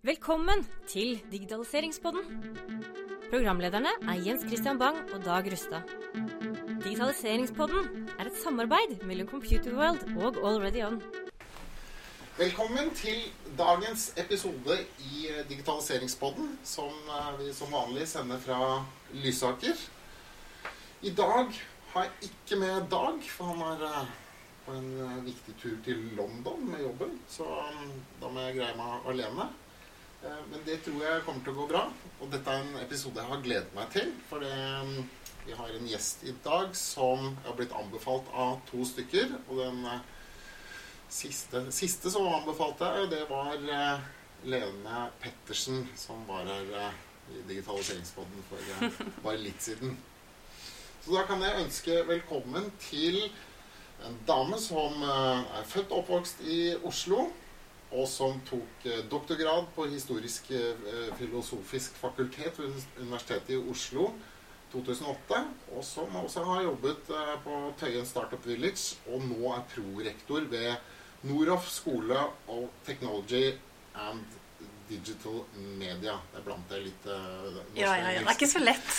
Velkommen 0.00 0.62
til 0.88 1.18
Digitaliseringspodden. 1.28 2.22
Programlederne 3.28 3.90
er 4.08 4.22
Jens 4.24 4.46
Christian 4.48 4.78
Bang 4.80 4.96
og 5.12 5.26
Dag 5.26 5.44
Rustad. 5.52 5.84
Digitaliseringspodden 6.80 8.08
er 8.16 8.30
et 8.30 8.38
samarbeid 8.40 9.04
mellom 9.04 9.28
Computerworld 9.28 10.00
og 10.16 10.40
Already 10.40 10.80
On. 10.86 10.96
Velkommen 12.38 12.88
til 12.96 13.28
dagens 13.58 14.14
episode 14.16 14.80
i 15.12 15.28
eh, 15.28 15.44
Digitaliseringspodden, 15.52 16.58
som 16.64 16.96
eh, 17.20 17.30
vi 17.44 17.52
som 17.52 17.68
vanlig 17.68 18.08
sender 18.08 18.40
fra 18.40 18.80
Lysaker. 19.12 19.76
I 21.02 21.12
dag 21.12 21.52
har 21.92 22.08
jeg 22.08 22.30
ikke 22.32 22.64
med 22.64 22.88
Dag, 22.88 23.24
for 23.36 23.52
han 23.52 23.66
er 23.68 23.88
eh, 23.92 24.12
på 24.64 24.80
en 24.80 25.24
viktig 25.28 25.60
tur 25.60 25.76
til 25.84 26.06
London 26.16 26.70
med 26.70 26.86
jobben. 26.88 27.18
Så 27.28 27.44
mm, 27.44 27.98
da 28.22 28.32
må 28.32 28.48
jeg 28.48 28.62
greie 28.62 28.78
meg 28.80 29.12
alene. 29.12 29.52
Eh, 30.24 30.42
Men 30.50 30.60
det 30.66 30.76
tror 30.84 31.02
jeg 31.04 31.24
kommer 31.24 31.44
til 31.44 31.54
å 31.54 31.60
gå 31.62 31.66
bra. 31.70 31.82
Og 32.20 32.30
dette 32.32 32.52
er 32.52 32.64
en 32.64 32.78
episode 32.82 33.20
jeg 33.20 33.30
har 33.32 33.44
gledet 33.44 33.74
meg 33.76 33.90
til. 33.94 34.12
For 34.28 34.44
mm, 34.44 34.96
vi 35.46 35.56
har 35.56 35.74
en 35.76 35.90
gjest 35.90 36.24
i 36.28 36.34
dag 36.44 36.74
som 36.76 37.30
har 37.46 37.56
blitt 37.58 37.74
anbefalt 37.76 38.28
av 38.32 38.58
to 38.70 38.84
stykker. 38.88 39.36
Og 39.48 39.62
den 39.62 39.84
eh, 39.88 40.02
siste, 41.10 41.66
siste 41.74 42.12
som 42.12 42.28
anbefalte 42.30 42.90
jeg, 42.98 43.12
det 43.14 43.22
var 43.30 43.56
eh, 43.56 44.08
Lene 44.50 45.06
Pettersen, 45.22 45.86
som 46.00 46.22
var 46.28 46.48
her 46.48 46.74
eh, 46.84 47.00
i 47.30 47.44
Digitaliseringspodden 47.48 48.46
for 48.50 48.72
eh, 48.76 49.00
bare 49.24 49.40
litt 49.40 49.62
siden. 49.64 49.96
Så 51.00 51.14
da 51.16 51.24
kan 51.24 51.40
jeg 51.40 51.62
ønske 51.62 52.02
velkommen 52.08 52.66
til 52.82 53.22
en 54.04 54.16
dame 54.28 54.58
som 54.60 55.00
eh, 55.00 55.46
er 55.60 55.68
født 55.68 55.92
og 55.92 56.02
oppvokst 56.04 56.44
i 56.44 56.60
Oslo, 56.88 57.30
og 57.90 58.06
som 58.08 58.38
tok 58.46 58.86
eh, 58.86 59.02
doktorgrad 59.10 59.70
på 59.74 59.86
historisk 59.90 60.50
eh, 60.54 61.08
filosofisk 61.18 61.96
fakultet 61.98 62.58
ved 62.58 62.76
Universitetet 63.00 63.56
i 63.56 63.58
Oslo 63.58 64.12
2008, 64.70 65.40
og 65.74 65.84
som 65.84 66.14
også 66.22 66.44
har 66.46 66.62
jobbet 66.68 67.10
eh, 67.10 67.32
på 67.44 67.60
Tøyen 67.80 68.06
Startup 68.06 68.46
Village, 68.46 69.00
og 69.10 69.24
nå 69.26 69.54
er 69.56 69.66
prorektor 69.74 70.46
ved 70.52 70.74
Noroff 71.26 71.66
skole 71.68 72.16
of 72.48 72.68
Technology 72.86 73.56
and 74.06 74.22
Digital 74.88 75.42
Media. 75.78 76.14
Det 76.30 76.38
er 76.40 76.46
blant 76.46 76.70
det 76.70 76.84
litt 76.86 77.04
norske 77.06 77.78
Ja, 77.78 77.90
ja, 77.98 78.14
ja. 78.14 78.22
Det 78.22 78.30
er 78.30 78.38
ikke 78.38 78.54
så 78.54 78.62
lett. 78.62 78.94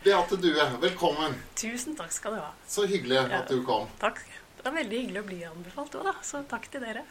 Beate 0.00 0.38
Due, 0.40 0.64
velkommen. 0.80 1.34
Tusen 1.60 1.98
takk 1.98 2.14
skal 2.14 2.38
du 2.38 2.40
ha. 2.40 2.54
Så 2.66 2.86
hyggelig 2.88 3.20
at 3.26 3.50
du 3.52 3.60
kom. 3.66 3.90
Takk. 4.00 4.22
Det 4.60 4.68
er 4.68 4.74
veldig 4.76 4.98
hyggelig 5.00 5.20
å 5.22 5.28
bli 5.28 5.38
anbefalt 5.48 5.94
òg, 5.96 6.04
da. 6.10 6.14
Så 6.26 6.36
takk 6.48 6.66
til 6.72 6.80
dere. 6.84 7.02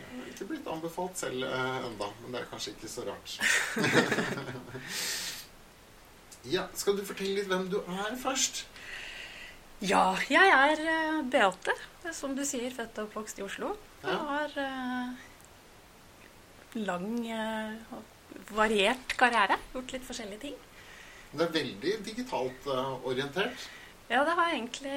Jeg 0.00 0.18
har 0.18 0.26
ikke 0.32 0.46
blitt 0.48 0.68
anbefalt 0.70 1.16
selv 1.18 1.44
eh, 1.46 1.78
enda, 1.86 2.06
men 2.22 2.32
det 2.34 2.40
er 2.40 2.50
kanskje 2.50 2.72
ikke 2.74 2.88
så 2.90 3.00
rart. 3.06 3.30
ja, 6.54 6.62
Skal 6.78 6.96
du 6.98 7.02
fortelle 7.06 7.34
litt 7.40 7.50
hvem 7.50 7.66
du 7.72 7.78
er 7.82 8.14
først? 8.22 8.54
Ja, 9.80 10.16
jeg 10.30 10.46
er 10.54 10.76
eh, 10.94 11.20
Beate. 11.30 11.74
Som 12.16 12.30
du 12.38 12.44
sier, 12.48 12.70
født 12.74 12.98
og 13.00 13.04
oppvokst 13.10 13.36
i 13.42 13.44
Oslo. 13.44 13.68
Ja. 14.02 14.08
Jeg 14.08 14.18
har 14.30 14.50
eh, 14.64 15.08
lang 16.86 17.10
eh, 17.26 17.72
og 17.96 18.02
variert 18.56 19.08
karriere. 19.20 19.56
Gjort 19.74 19.92
litt 19.94 20.06
forskjellige 20.06 20.42
ting. 20.46 20.56
Det 21.30 21.44
er 21.46 21.52
veldig 21.54 21.92
digitalt 22.06 22.60
eh, 22.70 22.92
orientert. 23.06 23.58
Ja, 24.10 24.24
det 24.26 24.34
har 24.34 24.48
egentlig 24.50 24.96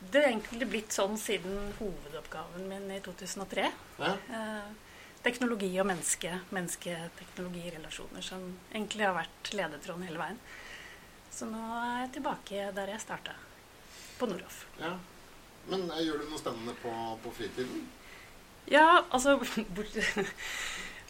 Det 0.00 0.22
er 0.22 0.30
egentlig 0.30 0.68
blitt 0.70 0.94
sånn 0.96 1.18
siden 1.20 1.74
hovedoppgaven 1.78 2.64
min 2.70 2.88
i 2.94 3.00
2003. 3.04 3.66
Ja. 4.00 4.14
Eh, 4.16 4.70
teknologi 5.24 5.68
og 5.82 5.86
menneske, 5.90 6.32
menneske-teknologirelasjoner, 6.56 8.24
som 8.24 8.46
egentlig 8.72 9.04
har 9.04 9.16
vært 9.18 9.52
ledetråden 9.52 10.08
hele 10.08 10.22
veien. 10.22 10.40
Så 11.30 11.46
nå 11.46 11.60
er 11.60 12.04
jeg 12.06 12.12
tilbake 12.16 12.70
der 12.76 12.94
jeg 12.94 13.04
starta, 13.04 13.36
på 14.18 14.28
Noroff. 14.30 14.66
ja. 14.80 14.96
Men 15.68 15.90
eh, 15.92 16.04
gjør 16.06 16.22
du 16.22 16.30
noe 16.30 16.40
spennende 16.40 16.74
på, 16.80 16.92
på 17.22 17.32
fritiden? 17.36 17.84
Ja, 18.70 19.02
altså 19.10 19.36
bortsett, 19.76 20.32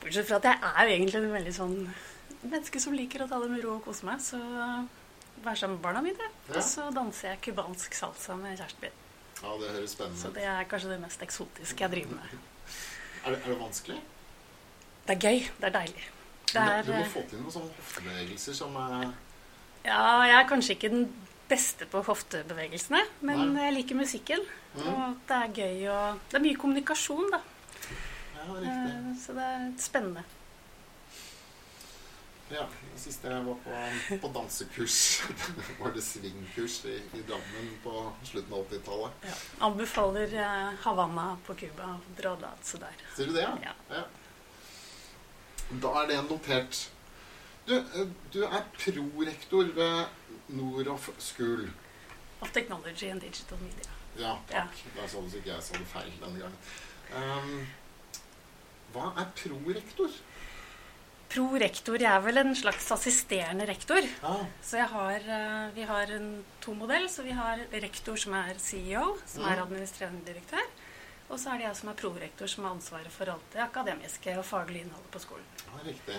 bortsett 0.03 0.28
fra 0.28 0.41
at 0.41 0.48
jeg 0.50 0.72
er 0.72 0.88
jo 0.88 0.97
egentlig 0.97 1.20
en 1.20 1.36
veldig 1.36 1.54
sånn 1.54 1.76
menneske 2.41 2.81
som 2.82 2.97
liker 2.97 3.25
å 3.25 3.28
ta 3.31 3.38
det 3.42 3.50
med 3.53 3.62
ro 3.65 3.76
og 3.76 3.84
kose 3.86 4.06
meg, 4.09 4.22
så 4.25 4.41
være 5.45 5.56
sammen 5.56 5.77
med 5.78 5.83
barna 5.84 6.01
mine. 6.05 6.28
Ja. 6.49 6.56
Og 6.56 6.62
så 6.67 6.91
danser 6.95 7.28
jeg 7.33 7.41
cubansk 7.47 7.95
salsa 7.95 8.37
med 8.37 8.56
kjæresten 8.59 8.87
min. 8.87 8.97
Ja, 9.41 9.53
det 9.56 9.71
høres 9.73 9.95
spennende 9.97 10.21
Så 10.21 10.31
det 10.37 10.45
er 10.45 10.65
kanskje 10.69 10.91
det 10.93 11.01
mest 11.01 11.23
eksotiske 11.25 11.84
jeg 11.84 11.93
driver 11.93 12.17
med. 12.21 12.39
Er 13.25 13.34
det, 13.34 13.39
er 13.45 13.51
det 13.53 13.59
vanskelig? 13.61 13.99
Det 15.06 15.12
er 15.17 15.21
gøy. 15.21 15.43
Det 15.61 15.67
er 15.69 15.73
deilig. 15.75 16.05
Det 16.53 16.61
er, 16.62 16.83
du 16.87 16.93
må 16.93 17.01
eh, 17.03 17.11
få 17.12 17.23
til 17.28 17.43
noen 17.43 17.53
sånne 17.53 17.75
hoftebevegelser 17.77 18.56
som 18.56 18.77
er 18.81 19.11
Ja, 19.84 19.99
jeg 20.25 20.37
er 20.39 20.47
kanskje 20.49 20.77
ikke 20.77 20.89
den 20.95 21.05
beste 21.51 21.84
på 21.91 22.01
hoftebevegelsene, 22.07 23.03
men 23.21 23.43
Nei. 23.53 23.67
jeg 23.67 23.75
liker 23.77 23.99
musikken. 24.01 24.47
Mm. 24.72 24.89
Og 24.89 25.19
det 25.28 25.37
er 25.37 25.53
gøy 25.59 25.84
og 25.93 26.21
Det 26.31 26.39
er 26.39 26.45
mye 26.47 26.61
kommunikasjon, 26.62 27.28
da. 27.34 27.43
Ja, 28.39 28.47
riktig. 28.55 28.95
Eh, 28.95 29.11
Så 29.21 29.37
det 29.37 29.47
er 29.51 29.69
spennende. 29.84 30.25
Ja, 32.50 32.65
Sist 32.99 33.25
jeg 33.25 33.43
var 33.47 33.59
på, 33.65 34.16
på 34.21 34.28
dansekurs, 34.34 35.22
var 35.81 35.93
det 35.94 36.03
swingkurs 36.03 36.81
i, 36.91 36.97
i 37.15 37.22
Drammen 37.28 37.69
på 37.84 37.93
slutten 38.27 38.56
av 38.56 38.65
80-tallet. 38.65 39.27
Ja. 39.28 39.37
Anbefaler 39.69 40.34
eh, 40.34 40.72
Havanna 40.83 41.27
på 41.47 41.55
Cuba. 41.55 41.93
Dra 42.19 42.34
danse 42.41 42.81
der. 42.83 42.97
Sier 43.15 43.31
du 43.31 43.37
det, 43.39 43.44
ja? 43.47 43.75
Ja. 43.94 44.03
Da 45.84 45.93
er 46.03 46.10
det 46.10 46.19
notert. 46.27 46.81
Du, 47.69 47.77
eh, 47.78 48.10
du 48.34 48.43
er 48.43 48.66
prorektor 48.75 49.71
ved 49.77 50.50
Noroff 50.59 51.10
School. 51.22 51.69
Of 52.41 52.50
Technology 52.50 53.12
and 53.15 53.22
Digital 53.22 53.62
Media. 53.62 53.94
Ja, 54.19 54.34
takk. 54.50 54.83
Ja. 54.89 54.97
Da 54.97 55.06
sånn 55.12 55.31
du 55.31 55.39
ikke 55.39 55.55
jeg 55.55 55.69
sa 55.69 55.78
det 55.78 55.87
feil 55.93 56.10
denne 56.19 56.43
gangen. 56.43 56.59
Um, 57.15 57.62
hva 58.91 59.12
er 59.22 59.31
prorektor? 59.39 60.19
Prorektor 61.30 62.00
jeg 62.02 62.10
er 62.10 62.22
vel 62.24 62.41
en 62.42 62.54
slags 62.58 62.88
assisterende 62.91 63.66
rektor. 63.68 64.02
Ah. 64.26 64.41
Så 64.66 64.80
jeg 64.80 64.88
har, 64.91 65.20
eh, 65.20 65.70
vi 65.76 65.82
har 65.86 66.10
en 66.16 66.44
to-modell. 66.60 67.06
Så 67.08 67.22
vi 67.22 67.30
har 67.30 67.60
rektor 67.72 68.16
som 68.16 68.34
er 68.34 68.54
CEO, 68.58 69.16
som 69.26 69.44
er 69.44 69.56
Mhm. 69.56 69.62
administrerende 69.62 70.24
direktør. 70.26 70.66
Og 71.30 71.38
så 71.38 71.50
er 71.54 71.58
det 71.58 71.66
jeg 71.68 71.76
som 71.76 71.88
er 71.91 71.94
prorektor, 71.94 72.46
som 72.48 72.64
har 72.64 72.72
ansvaret 72.74 73.10
for 73.12 73.24
alt 73.30 73.52
det 73.52 73.60
akademiske 73.62 74.36
og 74.38 74.44
faglige 74.44 74.82
innholdet 74.84 75.10
på 75.12 75.20
skolen. 75.20 75.44
ja 75.66 75.91
riktig. 75.91 76.16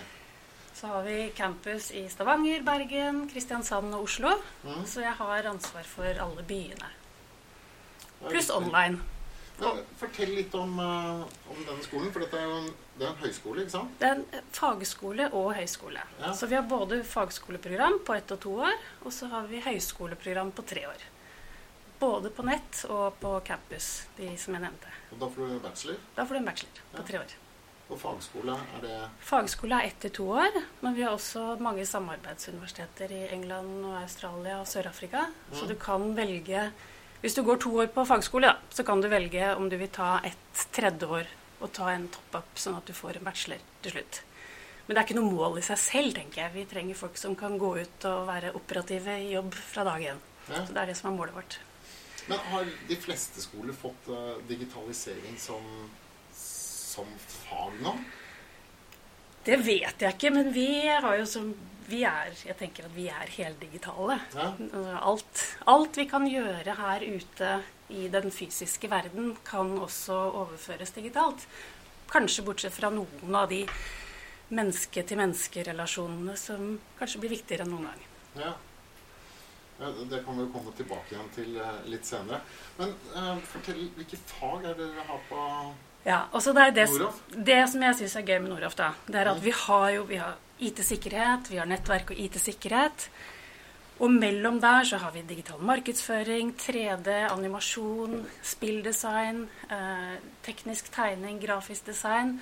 Så 0.73 0.87
har 0.87 1.03
vi 1.03 1.29
campus 1.35 1.91
i 1.91 2.07
Stavanger, 2.07 2.63
Bergen, 2.63 3.29
Kristiansand 3.29 3.93
og 3.93 4.03
Oslo. 4.03 4.29
Mm. 4.63 4.85
Så 4.85 5.01
jeg 5.01 5.11
har 5.13 5.43
ansvar 5.43 5.83
for 5.83 6.03
alle 6.05 6.43
byene. 6.43 6.87
Pluss 8.29 8.49
online. 8.49 9.01
Men, 9.61 9.83
fortell 9.99 10.31
litt 10.35 10.55
om, 10.55 10.79
eh, 10.79 11.51
om 11.51 11.59
denne 11.67 11.83
skolen, 11.85 12.11
for 12.11 12.19
dette 12.25 12.37
er 12.39 12.43
jo 12.49 12.55
en, 12.57 12.69
det 12.97 13.05
er 13.07 13.11
en 13.11 13.21
høyskole, 13.21 13.61
ikke 13.65 13.71
sant? 13.75 13.99
Det 13.99 14.07
er 14.09 14.15
en 14.15 14.25
fagskole 14.51 15.29
og 15.33 15.53
høyskole. 15.55 16.01
Ja. 16.19 16.33
Så 16.33 16.47
vi 16.47 16.55
har 16.55 16.63
både 16.63 17.03
fagskoleprogram 17.03 17.99
på 18.05 18.15
ett 18.17 18.31
og 18.31 18.39
to 18.39 18.55
år, 18.65 18.73
og 19.05 19.11
så 19.13 19.29
har 19.29 19.47
vi 19.47 19.61
høyskoleprogram 19.61 20.51
på 20.51 20.65
tre 20.65 20.87
år. 20.87 21.03
Både 22.01 22.31
på 22.33 22.43
nett 22.47 22.85
og 22.89 23.19
på 23.21 23.35
campus, 23.45 24.07
de 24.17 24.31
som 24.37 24.55
jeg 24.57 24.63
nevnte. 24.63 24.89
Og 25.13 25.19
da 25.21 25.27
får 25.29 25.47
du 25.53 25.59
bachelor. 25.59 25.97
Da 26.15 26.25
får 26.25 26.33
du 26.33 26.39
en 26.39 26.45
bachelor 26.45 26.81
på 26.93 26.97
Ja. 26.97 27.03
tre 27.11 27.19
år. 27.19 27.37
Og 27.91 27.99
fagskole, 27.99 28.53
er 28.77 28.81
det 28.81 29.09
Fagskole 29.19 29.73
er 29.81 29.87
ett 29.87 29.99
til 29.99 30.09
to 30.11 30.23
år, 30.31 30.63
men 30.81 30.95
vi 30.95 31.01
har 31.03 31.11
også 31.11 31.59
mange 31.59 31.85
samarbeidsuniversiteter 31.85 33.11
i 33.11 33.27
England 33.35 33.83
og 33.85 34.01
Australia 34.01 34.59
og 34.61 34.65
Sør-Afrika. 34.67 35.25
Så 35.53 35.63
Mm. 35.63 35.67
du 35.67 35.75
kan 35.75 36.15
velge 36.15 36.71
Hvis 37.21 37.37
du 37.37 37.43
går 37.45 37.59
to 37.61 37.69
år 37.77 37.91
på 37.93 38.05
fagskole, 38.09 38.49
da, 38.49 38.73
så 38.73 38.83
kan 38.83 39.01
du 39.01 39.07
velge 39.11 39.53
om 39.53 39.69
du 39.69 39.77
vil 39.77 39.91
ta 39.93 40.15
et 40.25 40.65
tredje 40.73 41.05
år 41.05 41.29
og 41.61 41.69
ta 41.75 41.91
en 41.93 42.07
top-up, 42.09 42.55
sånn 42.57 42.79
at 42.79 42.87
du 42.89 42.95
får 42.97 43.19
en 43.19 43.27
bachelor 43.27 43.61
til 43.85 43.93
slutt. 43.93 44.21
Men 44.87 44.95
det 44.95 45.01
er 45.01 45.05
ikke 45.05 45.19
noe 45.19 45.35
mål 45.35 45.59
i 45.61 45.65
seg 45.65 45.77
selv, 45.77 46.15
tenker 46.17 46.41
jeg. 46.41 46.53
Vi 46.55 46.63
trenger 46.71 46.97
folk 46.97 47.19
som 47.21 47.35
kan 47.37 47.59
gå 47.61 47.75
ut 47.77 48.07
og 48.09 48.25
være 48.27 48.55
operative 48.57 49.19
i 49.21 49.29
jobb 49.35 49.53
fra 49.53 49.85
dag 49.87 50.07
én. 50.13 50.23
Ja. 50.49 50.63
Så 50.65 50.73
det 50.73 50.81
er 50.81 50.89
det 50.89 50.97
som 50.97 51.11
er 51.11 51.19
målet 51.19 51.37
vårt. 51.37 51.59
Men 52.27 52.41
har 52.49 52.65
de 52.89 52.97
fleste 53.01 53.43
skoler 53.43 53.77
fått 53.77 54.09
eh, 54.09 54.41
digitalisering 54.49 55.37
som, 55.41 55.69
som 56.33 57.13
fag 57.21 57.77
nå? 57.85 57.93
Det 59.45 59.57
vet 59.61 60.03
jeg 60.03 60.17
ikke, 60.17 60.33
men 60.33 60.51
vi 60.53 60.67
har 60.89 61.15
jo 61.17 61.29
som 61.29 61.53
vi 61.91 62.01
er, 62.07 62.31
Jeg 62.45 62.57
tenker 62.59 62.87
at 62.87 62.95
vi 62.95 63.07
er 63.11 63.31
heldigitale. 63.35 64.17
Ja. 64.35 64.47
Alt, 65.03 65.43
alt 65.67 65.99
vi 65.99 66.07
kan 66.09 66.27
gjøre 66.29 66.75
her 66.79 67.05
ute 67.05 67.51
i 67.91 68.07
den 68.11 68.31
fysiske 68.31 68.89
verden, 68.91 69.35
kan 69.47 69.73
også 69.79 70.15
overføres 70.41 70.93
digitalt. 70.95 71.45
Kanskje 72.11 72.45
bortsett 72.47 72.75
fra 72.75 72.89
noen 72.91 73.35
av 73.35 73.49
de 73.51 73.65
menneske-til-menneske-relasjonene 74.51 76.35
som 76.39 76.73
kanskje 76.99 77.21
blir 77.23 77.35
viktigere 77.37 77.65
enn 77.65 77.73
noen 77.75 77.87
gang. 77.89 78.03
Ja. 78.41 78.53
Det- 79.81 80.23
kan 80.25 80.37
vi 80.37 80.43
jo 80.43 80.49
komme 80.53 80.71
tilbake 80.77 81.15
igjen 81.15 81.29
til 81.33 81.55
eh, 81.57 81.79
litt 81.89 82.05
senere. 82.05 82.41
Men 82.77 82.91
uh, 83.15 83.37
fortell, 83.49 83.87
hvilke 83.95 84.17
fag 84.29 84.65
er 84.69 84.75
det 84.77 84.91
dere 84.91 85.05
har 85.07 85.23
på, 85.29 85.45
Ja, 86.05 86.19
det 86.33 86.57
er 86.57 86.71
det, 86.71 86.89
Noroff? 86.91 87.21
det 87.29 87.69
som 87.69 87.81
jeg 87.81 87.95
syns 87.95 88.15
er 88.15 88.21
gøy 88.21 88.39
med 88.41 88.49
Noroff, 88.51 88.75
da, 88.75 88.93
det 89.07 89.15
er 89.15 89.31
at 89.31 89.41
vi 89.41 89.51
har 89.51 89.89
jo 89.95 90.03
vi 90.03 90.17
har 90.21 90.37
IT-sikkerhet, 90.61 91.51
vi 91.51 91.59
har 91.59 91.69
nettverk 91.69 92.13
og 92.13 92.19
IT-sikkerhet. 92.19 93.07
Og 94.01 94.09
mellom 94.09 94.57
der 94.61 94.85
så 94.87 94.97
har 94.97 95.11
vi 95.13 95.21
digital 95.29 95.61
markedsføring, 95.61 96.55
3D, 96.57 97.09
animasjon, 97.29 98.23
spilldesign, 98.43 99.43
eh, 99.69 100.15
teknisk 100.43 100.89
tegning, 100.93 101.37
grafisk 101.41 101.85
design, 101.85 102.39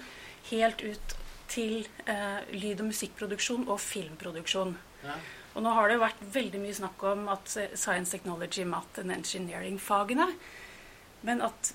helt 0.51 0.83
ut 0.83 1.17
til 1.49 1.87
eh, 2.05 2.39
lyd- 2.53 2.79
og 2.79 2.91
musikkproduksjon 2.93 3.67
og 3.67 3.79
filmproduksjon. 3.79 4.77
Ja. 5.03 5.17
Og 5.55 5.65
nå 5.65 5.73
har 5.75 5.89
det 5.89 5.97
jo 5.97 6.05
vært 6.05 6.23
veldig 6.33 6.61
mye 6.63 6.77
snakk 6.77 7.03
om 7.11 7.27
at 7.33 7.57
eh, 7.57 7.75
science, 7.75 8.11
technology, 8.11 8.63
math 8.63 9.01
and 9.01 9.11
engineering-fagene 9.11 10.31
Men 11.21 11.41
at 11.43 11.73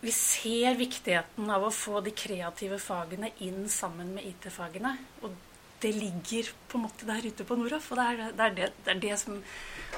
vi 0.00 0.12
ser 0.14 0.78
viktigheten 0.80 1.50
av 1.52 1.66
å 1.66 1.72
få 1.74 2.00
de 2.04 2.12
kreative 2.16 2.78
fagene 2.80 3.32
inn 3.44 3.66
sammen 3.68 4.14
med 4.16 4.26
IT-fagene. 4.30 4.94
Og 5.24 5.34
det 5.80 5.92
ligger 5.96 6.48
på 6.68 6.78
en 6.78 6.84
måte 6.86 7.08
der 7.08 7.24
ute 7.24 7.44
på 7.48 7.56
Noroff, 7.56 7.90
og 7.92 8.00
det 8.00 8.06
er 8.06 8.20
det, 8.20 8.46
er 8.46 8.56
det, 8.56 8.70
det 8.84 8.94
er 8.94 9.02
det 9.02 9.18
som 9.20 9.36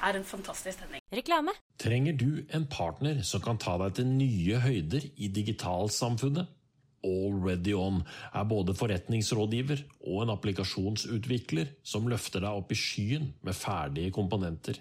er 0.02 0.18
en 0.18 0.26
fantastisk 0.26 0.78
stemning. 0.78 1.02
Reklame. 1.14 1.54
Trenger 1.82 2.18
du 2.18 2.42
en 2.54 2.66
partner 2.70 3.22
som 3.26 3.42
kan 3.42 3.58
ta 3.62 3.76
deg 3.82 3.98
til 3.98 4.10
nye 4.10 4.60
høyder 4.62 5.06
i 5.16 5.30
digitalsamfunnet? 5.34 6.58
Already 7.02 7.72
On 7.74 7.98
er 8.30 8.46
både 8.46 8.76
forretningsrådgiver 8.78 9.82
og 10.06 10.22
en 10.22 10.34
applikasjonsutvikler 10.36 11.74
som 11.82 12.06
løfter 12.10 12.44
deg 12.44 12.62
opp 12.62 12.70
i 12.70 12.78
skyen 12.78 13.32
med 13.42 13.58
ferdige 13.58 14.14
komponenter. 14.14 14.78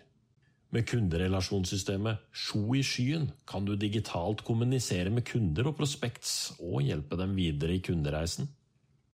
Med 0.72 0.86
kunderelasjonssystemet 0.88 2.30
Sjo 2.32 2.78
i 2.80 2.84
skyen 2.86 3.32
kan 3.48 3.66
du 3.68 3.76
digitalt 3.76 4.46
kommunisere 4.48 5.10
med 5.12 5.26
kunder 5.28 5.68
og 5.68 5.76
prospects 5.82 6.54
og 6.60 6.82
hjelpe 6.88 7.18
dem 7.20 7.36
videre 7.36 7.74
i 7.76 7.82
kundereisen. 7.84 8.48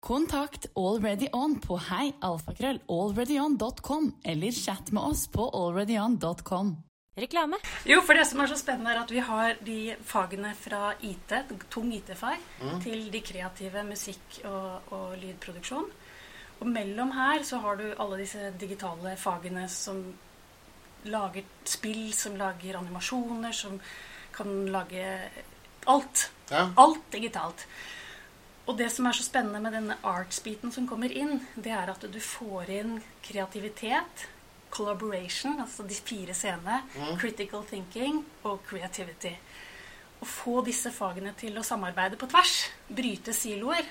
Kontakt 0.06 0.68
AlreadyOn 0.77 1.56
på 1.63 1.77
heialfakrøll.alreadyon.com, 1.88 4.12
eller 4.24 4.51
chat 4.54 4.92
med 4.94 5.01
oss 5.01 5.27
på 5.33 5.50
alreadyon.com. 5.50 6.77
Reklame. 7.18 7.57
Jo, 7.89 8.01
for 8.06 8.13
det 8.13 8.27
som 8.30 8.42
er 8.44 8.48
så 8.51 8.57
spennende, 8.62 8.92
er 8.94 9.00
at 9.01 9.12
vi 9.12 9.19
har 9.25 9.57
de 9.65 9.95
fagene 10.06 10.53
fra 10.53 10.94
IT, 11.01 11.33
tung 11.74 11.89
IT-fag, 11.98 12.38
til 12.86 13.10
de 13.10 13.21
kreative 13.25 13.81
musikk- 13.88 14.45
og, 14.45 14.81
og 14.94 15.18
lydproduksjon. 15.24 15.89
Og 16.62 16.68
mellom 16.69 17.12
her 17.18 17.42
så 17.45 17.57
har 17.65 17.75
du 17.81 17.88
alle 17.98 18.18
disse 18.21 18.53
digitale 18.62 19.18
fagene 19.18 19.65
som 19.69 20.13
lager 21.12 21.45
spill, 21.68 22.09
som 22.13 22.38
lager 22.39 22.80
animasjoner, 22.80 23.51
som 23.56 23.80
kan 24.36 24.65
lage 24.71 25.06
alt. 25.86 26.30
Ja. 26.50 26.69
Alt 26.75 27.12
digitalt. 27.12 27.68
Og 28.68 28.75
det 28.77 28.89
som 28.92 29.07
er 29.07 29.15
så 29.15 29.24
spennende 29.24 29.62
med 29.63 29.75
denne 29.77 29.95
arts-biten 30.04 30.74
som 30.75 30.88
kommer 30.89 31.12
inn, 31.15 31.39
det 31.56 31.71
er 31.71 31.88
at 31.94 32.04
du 32.12 32.19
får 32.19 32.71
inn 32.75 32.98
kreativitet, 33.24 34.27
collaboration, 34.69 35.62
altså 35.63 35.86
de 35.88 35.95
fire 35.95 36.36
scenene, 36.36 36.81
critical 37.21 37.63
thinking 37.69 38.19
og 38.44 38.60
creativity. 38.68 39.31
Å 40.19 40.27
få 40.27 40.60
disse 40.65 40.92
fagene 40.92 41.31
til 41.39 41.56
å 41.56 41.63
samarbeide 41.63 42.19
på 42.19 42.27
tvers, 42.27 42.57
bryte 42.89 43.36
siloer, 43.38 43.88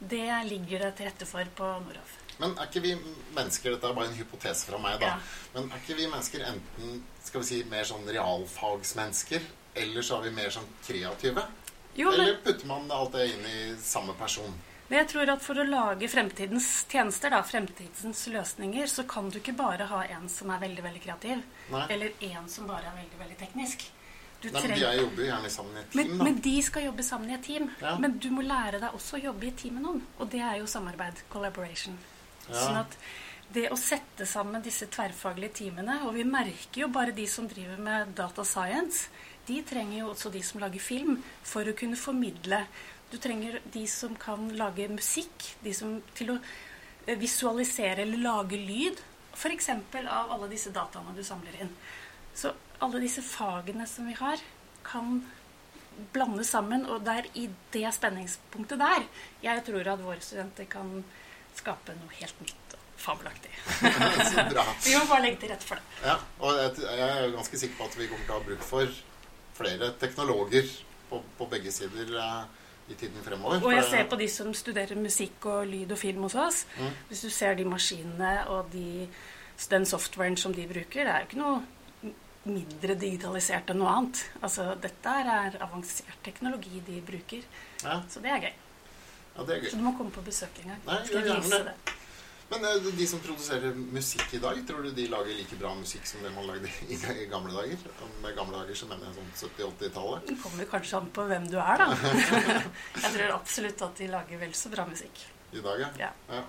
det 0.00 0.28
ligger 0.48 0.86
det 0.86 0.92
til 0.96 1.10
rette 1.10 1.28
for 1.28 1.56
på 1.58 1.72
Noroff. 1.84 2.23
Men 2.40 2.56
er 2.58 2.66
ikke 2.66 2.82
vi 2.82 2.94
mennesker 3.34 3.74
Dette 3.74 3.90
er 3.90 3.96
bare 3.96 4.10
en 4.10 4.16
hypotese 4.18 4.66
fra 4.68 4.78
meg, 4.82 4.98
da. 5.02 5.14
Ja. 5.14 5.50
Men 5.54 5.70
er 5.70 5.82
ikke 5.82 5.98
vi 5.98 6.08
mennesker 6.10 6.46
enten 6.48 7.02
skal 7.24 7.42
vi 7.42 7.48
si, 7.48 7.60
mer 7.70 7.86
sånn 7.88 8.04
realfagsmennesker, 8.10 9.46
eller 9.80 10.06
så 10.06 10.18
er 10.18 10.28
vi 10.28 10.34
mer 10.36 10.52
sånn 10.54 10.66
kreative? 10.84 11.46
Jo, 11.94 12.10
men 12.10 12.20
Eller 12.20 12.38
putter 12.42 12.66
man 12.66 12.90
alt 12.92 13.14
det 13.14 13.28
inn 13.32 13.46
i 13.48 13.58
samme 13.80 14.16
person? 14.18 14.54
Men 14.88 14.98
jeg 15.00 15.08
tror 15.14 15.30
at 15.32 15.42
for 15.42 15.58
å 15.58 15.64
lage 15.64 16.08
fremtidens 16.12 16.68
tjenester, 16.90 17.32
da, 17.32 17.40
fremtidens 17.46 18.26
løsninger, 18.28 18.90
så 18.90 19.06
kan 19.08 19.30
du 19.32 19.38
ikke 19.40 19.54
bare 19.56 19.86
ha 19.88 20.02
en 20.18 20.28
som 20.28 20.52
er 20.52 20.60
veldig 20.66 20.84
veldig 20.84 21.02
kreativ, 21.06 21.44
Nei. 21.72 21.84
eller 21.94 22.26
en 22.28 22.48
som 22.52 22.68
bare 22.68 22.90
er 22.90 22.98
veldig 22.98 23.20
veldig 23.22 23.38
teknisk. 23.40 23.86
Du 24.44 24.50
Nei, 24.52 24.60
men 24.68 24.76
Jeg 24.76 24.98
jobber 25.00 25.24
gjerne 25.24 25.50
sammen 25.50 25.76
i 25.76 25.80
et 25.80 25.94
men, 25.94 26.06
team, 26.06 26.18
da. 26.18 26.24
men 26.24 26.40
de 26.44 26.56
skal 26.62 26.84
jobbe 26.84 27.04
sammen 27.06 27.30
i 27.30 27.34
et 27.38 27.46
team. 27.46 27.70
Ja. 27.80 27.94
Men 27.96 28.18
du 28.20 28.28
må 28.34 28.42
lære 28.44 28.82
deg 28.82 28.98
også 28.98 29.16
å 29.16 29.22
jobbe 29.22 29.46
i 29.46 29.52
et 29.54 29.56
team 29.62 29.78
med 29.78 29.86
noen. 29.86 30.02
Og 30.18 30.28
det 30.34 30.42
er 30.44 30.58
jo 30.60 30.66
samarbeid. 30.68 31.22
Collaboration. 31.32 31.96
Ja. 32.48 32.56
Sånn 32.58 32.80
at 32.82 32.96
det 33.54 33.68
å 33.70 33.78
sette 33.78 34.26
sammen 34.26 34.64
disse 34.64 34.88
tverrfaglige 34.90 35.60
teamene 35.60 36.00
Og 36.08 36.16
vi 36.16 36.24
merker 36.26 36.80
jo 36.82 36.88
bare 36.92 37.14
de 37.14 37.26
som 37.30 37.46
driver 37.48 37.78
med 37.80 38.14
data 38.18 38.44
science. 38.44 39.08
De 39.46 39.60
trenger 39.66 40.00
jo 40.00 40.10
også 40.10 40.32
de 40.32 40.42
som 40.42 40.62
lager 40.62 40.80
film, 40.80 41.18
for 41.44 41.68
å 41.68 41.76
kunne 41.76 42.00
formidle. 42.00 42.62
Du 43.12 43.18
trenger 43.20 43.60
de 43.74 43.84
som 43.90 44.16
kan 44.16 44.48
lage 44.56 44.88
musikk, 44.88 45.50
de 45.62 45.74
som 45.76 45.98
til 46.16 46.32
å 46.34 46.38
eh, 46.40 47.18
visualisere 47.20 48.06
eller 48.06 48.22
lage 48.24 48.58
lyd. 48.58 49.02
F.eks. 49.36 49.68
av 50.00 50.32
alle 50.32 50.48
disse 50.48 50.72
dataene 50.72 51.14
du 51.14 51.22
samler 51.26 51.60
inn. 51.60 51.72
Så 52.34 52.54
alle 52.82 53.02
disse 53.04 53.22
fagene 53.22 53.86
som 53.86 54.08
vi 54.08 54.16
har, 54.18 54.40
kan 54.82 55.20
blande 56.14 56.44
sammen. 56.48 56.86
Og 56.88 57.04
det 57.04 57.18
er 57.20 57.28
i 57.38 57.44
det 57.76 57.86
spenningspunktet 57.94 58.80
der 58.80 59.06
jeg 59.44 59.66
tror 59.68 59.92
at 59.92 60.02
våre 60.02 60.24
studenter 60.24 60.66
kan 60.70 61.02
skape 61.58 61.94
noe 61.98 62.16
helt 62.18 62.40
nytt 62.44 62.76
og 62.76 62.98
fabelaktig. 63.04 63.52
Så 64.32 64.46
bra. 64.50 64.64
Vi 64.84 64.96
må 64.96 65.04
bare 65.10 65.22
legge 65.26 65.42
til 65.42 65.52
rette 65.52 65.68
for 65.68 65.80
det. 65.80 66.02
Ja, 66.06 66.16
og 66.40 66.60
jeg, 66.60 67.06
er 67.06 67.30
ganske 67.34 67.60
sikker 67.60 67.80
på 67.80 67.88
at 67.90 67.98
vi 68.00 68.08
kommer 68.10 68.26
til 68.26 68.34
å 68.34 68.40
ha 68.40 68.46
bruk 68.48 68.66
for 68.66 69.00
flere 69.54 69.92
teknologer 70.00 70.70
på, 71.10 71.20
på 71.38 71.48
begge 71.52 71.72
sider 71.74 72.10
eh, 72.18 72.64
i 72.90 72.96
tiden 72.98 73.22
fremover. 73.24 73.62
Og 73.62 73.76
jeg 73.76 73.86
ser 73.90 74.08
på 74.10 74.18
de 74.20 74.28
som 74.30 74.50
studerer 74.56 74.98
musikk 74.98 75.46
og 75.50 75.68
lyd 75.70 75.94
og 75.94 76.00
film 76.00 76.26
hos 76.26 76.36
oss. 76.38 76.64
Hvis 77.10 77.24
du 77.24 77.30
ser 77.32 77.56
de 77.58 77.66
maskinene 77.68 78.34
og 78.52 78.72
de, 78.74 79.06
den 79.70 79.86
softwaren 79.88 80.36
som 80.40 80.54
de 80.56 80.66
bruker, 80.68 81.04
det 81.04 81.12
er 81.12 81.22
jo 81.22 81.30
ikke 81.30 81.42
noe 81.42 81.62
mindre 82.44 82.96
digitalisert 83.00 83.70
enn 83.72 83.80
noe 83.80 83.92
annet. 83.92 84.20
Altså, 84.44 84.74
dette 84.80 85.14
er 85.22 85.56
avansert 85.64 86.20
teknologi 86.26 86.82
de 86.84 87.00
bruker. 87.04 87.46
Ja, 87.84 88.02
Så 88.08 88.20
det 88.24 88.32
er 88.32 88.48
gøy. 88.48 88.52
Ja, 89.34 89.44
det 89.44 89.58
er 89.58 89.68
Så 89.70 89.80
du 89.80 89.84
må 89.86 89.94
komme 89.98 90.14
på 90.14 90.22
besøk 90.24 90.62
en 90.62 90.74
gang. 90.74 90.82
Nei, 90.86 90.98
Skal 91.06 91.26
jeg 91.26 91.42
vise 91.42 91.62
det. 91.68 91.94
Men 92.50 92.64
eh, 92.68 92.88
de 92.98 93.06
som 93.08 93.22
produserer 93.24 93.74
musikk 93.74 94.34
i 94.36 94.40
dag, 94.42 94.58
tror 94.68 94.84
du 94.84 94.90
de 94.94 95.06
lager 95.10 95.34
like 95.34 95.56
bra 95.58 95.72
musikk 95.74 96.06
som 96.06 96.22
det 96.22 96.32
man 96.34 96.46
lagde 96.46 96.70
i, 96.92 96.98
gamle 97.30 97.54
dager? 97.56 97.86
Med 98.22 98.36
gamle 98.36 98.60
dager 98.60 98.78
så 98.78 98.88
mener 98.90 99.08
jeg 99.08 99.16
sånn 99.18 99.54
70-80-tallet. 99.56 100.28
Det 100.28 100.36
kommer 100.42 100.68
kanskje 100.70 101.00
an 101.00 101.08
på 101.16 101.26
hvem 101.30 101.48
du 101.50 101.56
er, 101.62 101.82
da. 101.82 101.88
jeg 103.04 103.14
tror 103.16 103.34
absolutt 103.38 103.86
at 103.88 104.02
de 104.02 104.10
lager 104.12 104.44
vel 104.44 104.54
så 104.58 104.72
bra 104.74 104.86
musikk. 104.90 105.24
I 105.54 105.64
dag, 105.64 105.82
ja. 105.82 105.90
Ja. 106.04 106.44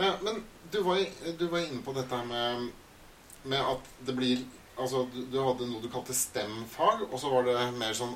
ja. 0.00 0.10
Men 0.24 0.42
du 0.72 0.80
var, 0.86 1.02
du 1.38 1.46
var 1.52 1.62
inne 1.62 1.82
på 1.84 1.94
dette 1.96 2.22
med, 2.26 2.68
med 3.46 3.74
at 3.74 3.92
det 4.06 4.18
blir 4.18 4.46
Altså, 4.76 5.06
du, 5.08 5.22
du 5.32 5.38
hadde 5.40 5.64
noe 5.70 5.80
du 5.80 5.86
kalte 5.88 6.12
STEM-fag, 6.12 7.06
og 7.06 7.14
så 7.16 7.30
var 7.32 7.46
det 7.46 7.54
mer 7.78 7.94
sånn 7.96 8.10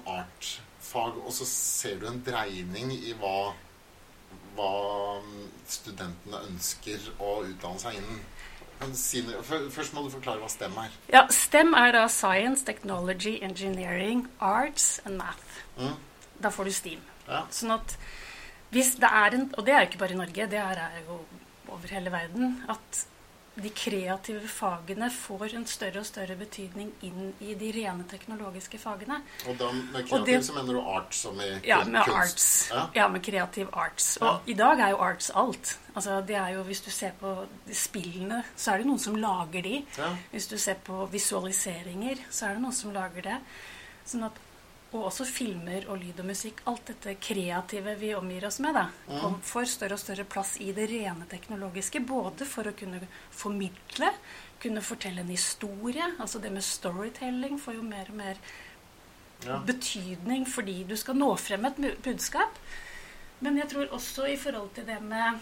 art-fag. 0.80 1.25
Og 1.25 1.32
så 1.32 1.44
ser 1.46 2.00
du 2.00 2.06
en 2.08 2.22
dreining 2.25 2.92
i 2.92 3.14
hva, 3.20 3.52
hva 4.56 5.20
studentene 5.68 6.42
ønsker 6.49 6.99
å 7.20 7.42
utdanne 7.44 7.78
seg 7.78 7.94
innen. 7.96 8.20
Først 8.80 9.92
må 9.92 10.02
du 10.06 10.10
forklare 10.10 10.40
hva 10.40 10.49
STEM 10.49 10.76
er. 10.80 10.90
Ja, 11.12 11.26
STEM 11.28 11.75
er 11.75 11.92
da 11.92 12.06
Science, 12.08 12.64
Technology, 12.64 13.38
Engineering, 13.42 14.26
Arts 14.40 15.00
and 15.04 15.18
Math. 15.18 15.60
Mm. 15.76 15.96
Da 16.40 16.49
får 16.50 16.64
du 16.64 16.72
STEAM. 16.72 17.02
Ja. 17.28 17.44
Sånn 17.52 17.75
at 17.76 17.96
hvis 18.70 18.94
det 19.02 19.06
er 19.06 19.34
en 19.34 19.49
Og 19.58 19.66
det 19.66 19.75
er 19.75 19.82
jo 19.82 19.88
ikke 19.90 19.99
bare 19.99 20.14
i 20.14 20.18
Norge, 20.18 20.46
det 20.46 20.58
er 20.58 21.02
jo 21.06 21.18
over 21.68 21.90
hele 21.90 22.10
verden. 22.10 22.62
At 22.70 23.04
de 23.57 23.69
kreative 23.75 24.47
fagene 24.49 25.11
får 25.11 25.54
en 25.59 25.66
større 25.66 25.99
og 26.00 26.07
større 26.07 26.37
betydning 26.38 26.92
inn 27.02 27.33
i 27.40 27.54
de 27.54 27.73
rene 27.75 28.04
teknologiske 28.09 28.78
fagene. 28.78 29.19
Og 29.49 29.59
da 29.59 29.73
med 29.73 30.07
kreativ 30.09 30.25
det- 30.26 30.45
så 30.47 30.54
mener 30.54 30.73
du 30.73 30.80
art 30.80 31.14
som 31.14 31.40
i 31.40 31.61
Ja, 31.66 31.85
med 31.85 32.04
kunst. 32.04 32.16
arts. 32.16 32.71
Ja. 32.71 32.87
Ja, 32.95 33.09
med 33.09 33.23
kreativ 33.23 33.69
arts. 33.73 34.16
Og 34.21 34.26
Ja. 34.26 34.38
i 34.47 34.54
dag 34.54 34.78
er 34.80 34.88
jo 34.90 34.97
arts 34.99 35.30
alt. 35.35 35.78
Altså, 35.97 36.21
det 36.26 36.37
er 36.37 36.49
jo, 36.49 36.62
hvis 36.62 36.80
du 36.80 36.90
ser 36.90 37.11
på 37.21 37.47
spillene, 37.73 38.45
så 38.57 38.73
er 38.73 38.76
det 38.78 38.87
noen 38.87 38.99
som 38.99 39.16
lager 39.16 39.62
de. 39.62 39.85
Ja. 39.99 40.16
Hvis 40.33 40.47
du 40.49 40.57
ser 40.59 40.75
på 40.75 41.07
visualiseringer, 41.11 42.16
så 42.30 42.47
er 42.47 42.54
det 42.54 42.62
noen 42.62 42.73
som 42.73 42.92
lager 42.92 43.23
det. 43.23 43.38
Sånn 44.07 44.25
at, 44.25 44.33
og 44.90 45.04
også 45.06 45.25
filmer 45.28 45.85
og 45.88 46.00
lyd 46.02 46.18
og 46.18 46.26
musikk. 46.32 46.62
Alt 46.66 46.88
dette 46.90 47.14
kreative 47.23 47.94
vi 48.00 48.09
omgir 48.18 48.47
oss 48.49 48.59
med, 48.62 48.75
da, 48.75 48.88
kom, 49.20 49.37
får 49.47 49.68
større 49.70 49.94
og 49.94 50.02
større 50.02 50.25
plass 50.26 50.56
i 50.62 50.73
det 50.75 50.88
rene 50.90 51.28
teknologiske. 51.30 52.02
Både 52.06 52.49
for 52.49 52.66
å 52.66 52.75
kunne 52.75 52.99
formidle, 53.30 54.11
kunne 54.61 54.82
fortelle 54.82 55.23
en 55.23 55.30
historie. 55.30 56.11
Altså 56.18 56.42
det 56.42 56.50
med 56.52 56.66
storytelling 56.66 57.61
får 57.62 57.78
jo 57.78 57.87
mer 57.87 58.11
og 58.11 58.18
mer 58.25 58.42
Ja. 59.40 59.56
betydning 59.64 60.42
fordi 60.44 60.85
du 60.85 60.97
skal 61.00 61.16
nå 61.16 61.30
frem 61.40 61.64
et 61.64 61.78
budskap. 62.04 62.59
Men 63.40 63.56
jeg 63.56 63.70
tror 63.70 63.94
også 63.97 64.26
i 64.28 64.37
forhold 64.37 64.75
til 64.75 64.85
det 64.87 65.00
med 65.02 65.40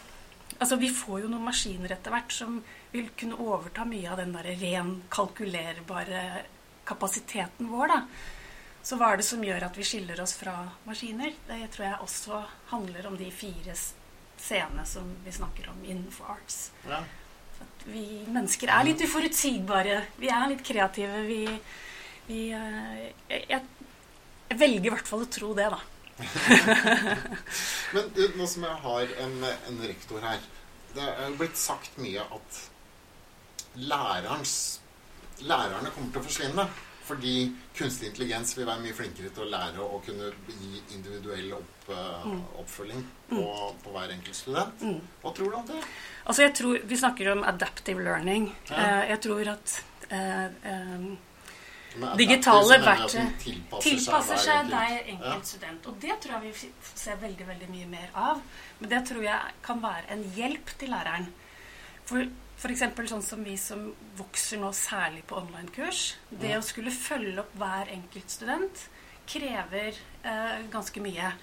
Altså 0.60 0.76
Vi 0.80 0.88
får 0.88 1.20
jo 1.20 1.28
noen 1.28 1.44
maskiner 1.44 1.92
etter 1.92 2.10
hvert 2.10 2.32
som 2.32 2.62
vil 2.92 3.10
kunne 3.18 3.36
overta 3.36 3.84
mye 3.84 4.08
av 4.10 4.16
den 4.16 4.32
der 4.32 4.46
ren 4.62 5.02
kalkulerbare 5.10 6.44
kapasiteten 6.88 7.68
vår. 7.68 7.88
da. 7.88 7.98
Så 8.88 8.96
hva 8.96 9.10
er 9.12 9.20
det 9.20 9.26
som 9.28 9.42
gjør 9.44 9.66
at 9.66 9.74
vi 9.76 9.84
skiller 9.84 10.20
oss 10.22 10.32
fra 10.38 10.54
maskiner? 10.86 11.34
Det 11.44 11.58
tror 11.74 11.84
jeg 11.84 12.04
også 12.06 12.38
handler 12.70 13.08
om 13.10 13.18
de 13.20 13.26
fire 13.28 13.74
scenene 13.76 14.84
som 14.88 15.10
vi 15.26 15.34
snakker 15.34 15.68
om 15.68 15.82
innenfor 15.84 16.30
arts. 16.32 16.70
Ja. 16.88 17.02
At 17.60 17.84
vi 17.84 18.04
mennesker 18.32 18.72
er 18.72 18.86
litt 18.88 19.04
uforutsigbare. 19.04 19.98
Vi 20.16 20.32
er 20.32 20.46
litt 20.48 20.64
kreative. 20.64 21.20
Vi, 21.28 21.42
vi 22.30 22.40
eh, 22.56 23.04
jeg, 23.28 23.44
jeg, 23.50 23.92
jeg 24.48 24.60
velger 24.64 24.88
i 24.88 24.94
hvert 24.96 25.12
fall 25.12 25.26
å 25.26 25.30
tro 25.36 25.52
det, 25.58 25.68
da. 25.76 25.84
Men 27.94 28.10
nå 28.40 28.48
som 28.48 28.64
jeg 28.70 28.82
har 28.88 29.16
en, 29.22 29.36
en 29.46 29.76
rektor 29.86 30.24
her 30.24 30.40
Det 30.96 31.04
er 31.06 31.36
blitt 31.38 31.60
sagt 31.60 32.00
mye 32.02 32.24
at 32.24 32.56
lærerens, 33.78 34.54
lærerne 35.44 35.92
kommer 35.92 36.16
til 36.16 36.24
å 36.24 36.30
forsvinne. 36.32 36.70
Fordi 37.08 37.34
kunstig 37.76 38.10
intelligens 38.10 38.52
vil 38.58 38.66
være 38.68 38.82
mye 38.84 38.96
flinkere 38.96 39.30
til 39.32 39.46
å 39.46 39.50
lære 39.52 39.84
å 39.84 40.00
kunne 40.04 40.28
gi 40.48 40.82
individuell 40.96 41.54
opp, 41.56 41.88
eh, 41.94 42.26
oppfølging 42.60 43.04
på, 43.30 43.44
på 43.84 43.94
hver 43.94 44.12
enkelt 44.16 44.36
student. 44.36 44.84
Hva 45.22 45.32
tror 45.36 45.54
du 45.54 45.60
om 45.62 45.70
det? 45.70 45.80
Altså 46.28 46.44
jeg 46.44 46.54
tror, 46.58 46.82
Vi 46.84 47.00
snakker 47.00 47.32
om 47.32 47.44
adaptive 47.44 48.04
learning. 48.04 48.50
Ja. 48.68 48.76
Eh, 48.76 49.08
jeg 49.14 49.20
tror 49.24 49.52
at 49.54 49.78
eh, 50.10 50.44
eh, 50.44 51.08
digitale 52.20 52.78
verktøy 52.84 53.24
tilpasser, 53.42 53.82
tilpasser 53.88 54.34
hver 54.34 54.44
seg 54.44 54.58
enkelt. 54.58 54.76
deg 54.76 55.12
enkelt 55.14 55.50
student. 55.52 55.88
Og 55.88 56.00
det 56.04 56.20
tror 56.22 56.36
jeg 56.36 56.52
vi 56.52 56.70
ser 56.94 57.20
veldig 57.22 57.48
veldig 57.48 57.68
mye 57.72 57.90
mer 57.96 58.10
av. 58.14 58.42
Men 58.80 58.92
det 58.92 59.04
tror 59.08 59.24
jeg 59.24 59.60
kan 59.64 59.82
være 59.82 60.10
en 60.14 60.24
hjelp 60.36 60.74
til 60.78 60.92
læreren. 60.92 61.30
For 62.08 62.24
F.eks. 62.58 62.82
sånn 63.10 63.22
som 63.22 63.42
vi 63.46 63.54
som 63.60 63.84
vokser 64.18 64.58
nå 64.58 64.72
særlig 64.74 65.20
på 65.28 65.36
online-kurs. 65.38 66.16
Det 66.30 66.56
å 66.56 66.64
skulle 66.64 66.90
følge 66.90 67.42
opp 67.44 67.52
hver 67.60 67.92
enkelt 67.94 68.32
student 68.32 68.86
krever 69.28 69.92
eh, 70.24 70.64
ganske 70.72 71.02
mye. 71.04 71.34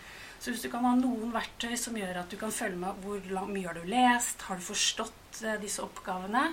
Så 0.42 0.52
hvis 0.52 0.66
du 0.66 0.72
kan 0.74 0.84
ha 0.84 0.92
noen 0.98 1.32
verktøy 1.32 1.78
som 1.80 1.96
gjør 1.96 2.20
at 2.24 2.34
du 2.34 2.36
kan 2.42 2.52
følge 2.52 2.82
med 2.82 3.06
hvor 3.06 3.48
mye 3.48 3.68
har 3.70 3.78
du 3.78 3.86
lest, 3.88 4.44
har 4.50 4.60
du 4.60 4.66
forstått 4.66 5.40
eh, 5.46 5.60
disse 5.62 5.86
oppgavene, 5.86 6.50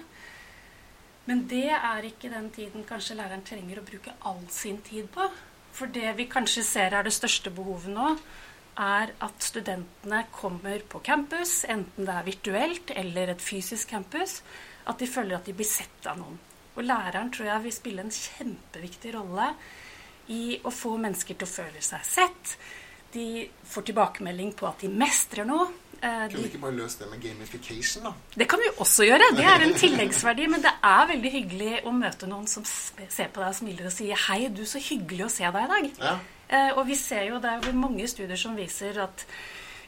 men 1.27 1.45
det 1.51 1.71
er 1.73 2.07
ikke 2.07 2.31
den 2.31 2.49
tiden 2.55 2.87
kanskje 2.87 3.17
læreren 3.19 3.45
trenger 3.47 3.81
å 3.81 3.87
bruke 3.87 4.15
all 4.29 4.43
sin 4.51 4.81
tid 4.87 5.11
på. 5.15 5.27
For 5.73 5.91
det 5.91 6.15
vi 6.19 6.29
kanskje 6.31 6.65
ser 6.67 6.95
er 6.95 7.07
det 7.07 7.15
største 7.15 7.51
behovet 7.55 7.95
nå, 7.95 8.15
er 8.81 9.13
at 9.21 9.45
studentene 9.45 10.23
kommer 10.33 10.81
på 10.89 11.01
campus, 11.05 11.65
enten 11.69 12.07
det 12.09 12.15
er 12.15 12.29
virtuelt 12.29 12.93
eller 12.97 13.35
et 13.35 13.43
fysisk 13.45 13.91
campus, 13.93 14.41
at 14.89 14.99
de 14.99 15.07
føler 15.07 15.37
at 15.37 15.47
de 15.47 15.55
blir 15.57 15.69
sett 15.69 16.07
av 16.11 16.19
noen. 16.19 16.39
Og 16.73 16.85
læreren 16.89 17.31
tror 17.33 17.51
jeg 17.51 17.65
vil 17.67 17.75
spille 17.77 18.01
en 18.07 18.15
kjempeviktig 18.17 19.13
rolle 19.15 19.51
i 20.33 20.57
å 20.65 20.71
få 20.73 20.97
mennesker 20.97 21.37
til 21.37 21.49
å 21.49 21.53
føle 21.53 21.83
seg 21.85 22.07
sett. 22.07 22.57
De 23.13 23.45
får 23.69 23.91
tilbakemelding 23.91 24.55
på 24.57 24.67
at 24.71 24.81
de 24.81 24.89
mestrer 24.89 25.45
noe. 25.45 25.69
Eh, 26.01 26.25
Kunne 26.33 26.47
vi 26.47 26.49
ikke 26.49 26.63
bare 26.65 26.79
løst 26.79 27.03
det 27.03 27.11
med 27.11 27.21
gamification, 27.23 28.07
da? 28.09 28.15
det 28.35 28.49
kan 28.49 28.59
vi 28.59 28.71
også 28.83 29.05
gjøre. 29.05 29.29
Det 29.37 29.45
er 29.45 29.67
en 29.67 29.75
tilleggsverdi. 29.85 30.49
Men 30.51 30.65
det 30.65 30.73
er 30.73 31.11
veldig 31.13 31.33
hyggelig 31.37 31.75
å 31.85 31.93
møte 31.95 32.31
noen 32.31 32.49
som 32.51 32.65
ser 32.65 33.29
på 33.29 33.43
deg 33.43 33.51
og 33.51 33.59
smiler 33.61 33.91
og 33.91 33.93
sier 33.95 34.17
'Hei, 34.17 34.47
du, 34.49 34.65
så 34.67 34.81
hyggelig 34.81 35.29
å 35.29 35.35
se 35.37 35.45
deg 35.45 35.69
i 35.69 35.73
dag'. 35.75 35.91
Ja. 36.01 36.17
Eh, 36.53 36.71
og 36.77 36.85
vi 36.89 36.97
ser 36.99 37.31
jo, 37.31 37.41
det 37.41 37.51
er 37.51 37.77
mange 37.77 38.07
studier 38.11 38.39
som 38.41 38.57
viser 38.59 38.99
at 39.01 39.25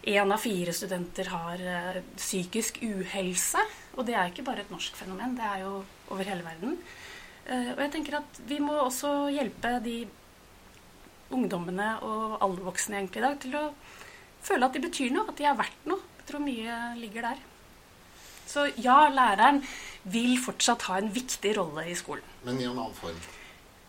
én 0.09 0.33
av 0.33 0.41
fire 0.41 0.73
studenter 0.77 1.29
har 1.33 1.61
eh, 1.61 2.03
psykisk 2.17 2.81
uhelse. 2.85 3.65
Og 3.99 4.07
det 4.09 4.17
er 4.17 4.31
ikke 4.31 4.47
bare 4.47 4.65
et 4.65 4.73
norsk 4.73 4.97
fenomen, 4.97 5.37
det 5.37 5.45
er 5.45 5.65
jo 5.67 5.77
over 6.09 6.25
hele 6.25 6.47
verden. 6.47 6.79
Eh, 7.45 7.73
og 7.75 7.85
jeg 7.85 7.95
tenker 7.99 8.21
at 8.23 8.41
vi 8.49 8.61
må 8.65 8.79
også 8.81 9.29
hjelpe 9.35 9.77
de 9.85 9.99
ungdommene 11.35 11.91
og 12.07 12.39
alle 12.45 12.65
voksne 12.65 13.01
egentlig 13.01 13.21
i 13.21 13.27
dag 13.27 13.39
til 13.43 13.57
å 13.59 13.65
føle 14.45 14.69
at 14.69 14.77
de 14.77 14.85
betyr 14.85 15.13
noe, 15.13 15.29
at 15.29 15.41
de 15.41 15.49
er 15.49 15.59
verdt 15.59 15.89
noe. 15.91 16.13
Jeg 16.21 16.31
tror 16.31 16.45
mye 16.45 16.81
ligger 16.97 17.29
der. 17.29 17.41
Så 18.49 18.67
ja, 18.81 19.09
læreren 19.13 19.61
vil 20.09 20.37
fortsatt 20.41 20.85
ha 20.89 21.01
en 21.01 21.13
viktig 21.13 21.57
rolle 21.59 21.89
i 21.91 21.97
skolen. 21.97 22.25
Men 22.45 22.61
i 22.61 22.69
en 22.69 22.77
annen 22.77 22.97
form. 22.97 23.21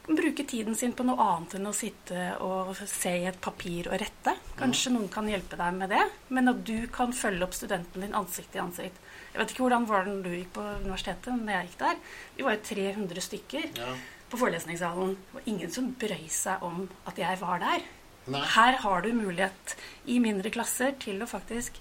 Bruke 0.05 0.43
tiden 0.45 0.75
sin 0.77 0.91
på 0.93 1.03
noe 1.07 1.17
annet 1.23 1.55
enn 1.57 1.65
å 1.65 1.73
sitte 1.73 2.25
og 2.45 2.75
se 2.77 3.09
i 3.23 3.25
et 3.25 3.39
papir 3.41 3.87
og 3.89 3.97
rette. 3.97 4.35
Kanskje 4.59 4.91
noen 4.93 5.07
kan 5.09 5.25
hjelpe 5.29 5.57
deg 5.57 5.73
med 5.79 5.89
det, 5.89 6.03
men 6.29 6.51
at 6.51 6.59
du 6.67 6.87
kan 6.93 7.13
følge 7.15 7.41
opp 7.47 7.55
studenten 7.57 8.05
din 8.05 8.13
ansikt 8.17 8.51
til 8.53 8.61
ansikt. 8.61 8.99
Jeg 9.33 9.41
vet 9.41 9.51
ikke 9.55 9.65
hvordan 9.65 9.87
var 9.89 10.05
det 10.05 10.13
du 10.23 10.29
gikk 10.35 10.51
på 10.59 10.61
universitetet, 10.83 11.31
men 11.33 11.49
jeg 11.55 11.71
gikk 11.71 11.79
der, 11.81 11.97
vi 12.37 12.45
var 12.45 12.55
jo 12.59 12.61
300 12.69 13.25
stykker 13.25 13.65
Ja. 13.81 13.95
på 14.29 14.37
forelesningssalen. 14.43 15.15
Det 15.17 15.33
var 15.39 15.49
ingen 15.55 15.71
som 15.71 15.89
brøy 15.99 16.29
seg 16.29 16.61
om 16.63 16.85
at 17.07 17.17
jeg 17.17 17.39
var 17.41 17.59
der. 17.65 17.81
Nei. 18.27 18.41
Her 18.55 18.77
har 18.85 19.01
du 19.01 19.11
mulighet 19.13 19.75
i 20.05 20.19
mindre 20.19 20.49
klasser 20.53 20.93
til 21.01 21.19
å 21.21 21.27
faktisk 21.29 21.73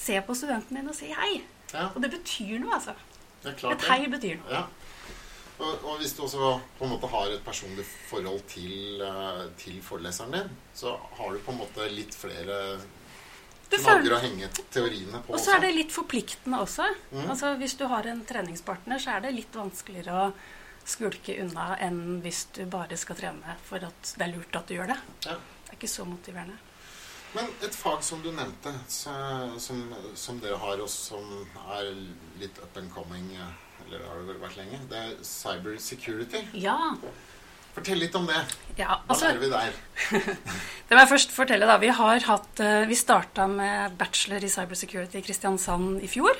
se 0.00 0.16
på 0.24 0.34
studenten 0.36 0.76
din 0.80 0.88
og 0.88 0.94
si 0.96 1.12
hei. 1.12 1.42
Ja, 1.72 1.90
Og 1.94 2.00
det 2.02 2.10
betyr 2.16 2.58
noe, 2.60 2.74
altså. 2.80 2.96
det 3.44 3.52
er 3.52 3.56
klart 3.60 3.72
Et 3.72 3.78
det. 3.78 3.88
hei 3.88 4.06
betyr 4.08 4.36
noe. 4.40 4.50
Ja. 4.50 4.66
Og, 5.60 5.82
og 5.84 5.98
hvis 6.00 6.14
du 6.16 6.22
også 6.24 6.54
på 6.78 6.86
en 6.86 6.94
måte 6.94 7.08
har 7.12 7.32
et 7.34 7.42
personlig 7.44 7.84
forhold 8.08 8.40
til, 8.48 9.02
eh, 9.04 9.42
til 9.60 9.82
foreleseren 9.84 10.32
din, 10.36 10.54
så 10.74 10.94
har 11.18 11.34
du 11.34 11.42
på 11.44 11.52
en 11.52 11.60
måte 11.60 11.90
litt 11.92 12.16
flere 12.16 12.80
Du 13.70 13.76
å 13.78 14.18
henge 14.18 14.48
teoriene 14.72 15.20
på 15.22 15.34
Og 15.36 15.38
så 15.38 15.54
er 15.54 15.66
det 15.66 15.74
litt 15.76 15.92
forpliktende 15.94 16.58
også. 16.64 16.88
Mm. 17.12 17.28
Altså 17.30 17.52
Hvis 17.60 17.76
du 17.78 17.84
har 17.92 18.08
en 18.08 18.24
treningspartner, 18.26 18.98
så 18.98 19.16
er 19.16 19.26
det 19.26 19.36
litt 19.36 19.54
vanskeligere 19.54 20.24
å 20.24 20.32
skulke 20.90 21.36
unna 21.42 21.76
enn 21.78 22.18
hvis 22.24 22.46
du 22.56 22.64
bare 22.66 22.96
skal 22.98 23.18
trene 23.20 23.54
for 23.68 23.84
at 23.84 24.14
det 24.16 24.26
er 24.26 24.32
lurt 24.32 24.56
at 24.56 24.66
du 24.66 24.74
gjør 24.74 24.90
det. 24.94 24.98
Ja. 25.28 25.36
Det 25.36 25.76
er 25.76 25.78
ikke 25.78 25.92
så 25.92 26.08
motiverende. 26.08 26.58
Men 27.32 27.46
et 27.62 27.76
fag 27.78 28.02
som 28.02 28.22
du 28.24 28.32
nevnte, 28.34 28.72
så, 28.90 29.12
som, 29.62 29.84
som 30.18 30.40
dere 30.42 30.58
har, 30.58 30.80
og 30.82 30.90
som 30.90 31.28
er 31.76 31.92
litt 32.40 32.58
up 32.58 32.80
and 32.80 32.90
coming, 32.90 33.28
eh, 33.36 33.52
eller 33.86 34.06
har 34.06 34.22
det 34.28 34.38
vært 34.40 34.60
lenge, 34.60 34.80
det 34.90 35.02
er 35.02 35.18
cyber 35.26 35.76
security. 35.82 36.44
Ja. 36.58 36.78
Fortell 37.70 38.00
litt 38.02 38.16
om 38.18 38.24
det. 38.26 38.38
ja 38.80 38.96
Hva 38.98 39.14
altså, 39.14 39.28
lærer 39.28 39.42
vi 39.44 39.50
der? 39.52 39.76
Det 40.88 40.96
må 40.96 41.04
jeg 41.04 41.10
først 41.12 41.34
fortelle 41.36 41.68
da. 41.70 41.76
Vi 41.78 41.92
har 41.94 42.24
hatt, 42.26 42.62
eh, 42.64 42.86
vi 42.90 42.96
starta 42.98 43.46
med 43.50 43.94
bachelor 44.00 44.42
i 44.42 44.50
cybersecurity 44.50 45.20
i 45.20 45.22
Kristiansand 45.22 46.02
i 46.02 46.10
fjor. 46.10 46.38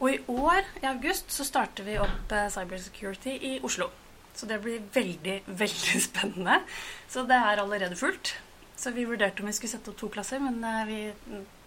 Og 0.00 0.12
i 0.12 0.18
år, 0.28 0.68
i 0.82 0.86
august, 0.90 1.32
så 1.32 1.46
starter 1.48 1.86
vi 1.88 1.96
opp 2.00 2.28
Cyber 2.28 2.52
cybersecurity 2.52 3.38
i 3.50 3.54
Oslo. 3.64 3.88
Så 4.36 4.46
det 4.46 4.60
blir 4.60 4.84
veldig, 4.94 5.40
veldig 5.64 6.02
spennende. 6.04 6.60
Så 7.08 7.24
det 7.28 7.40
er 7.40 7.64
allerede 7.64 7.96
fullt. 7.96 8.34
Så 8.80 8.92
vi 8.96 9.08
vurderte 9.08 9.42
om 9.42 9.48
vi 9.48 9.56
skulle 9.56 9.72
sette 9.74 9.92
opp 9.92 9.98
to 10.00 10.08
klasser, 10.12 10.40
men 10.44 10.60
eh, 10.64 10.84
vi, 10.88 11.00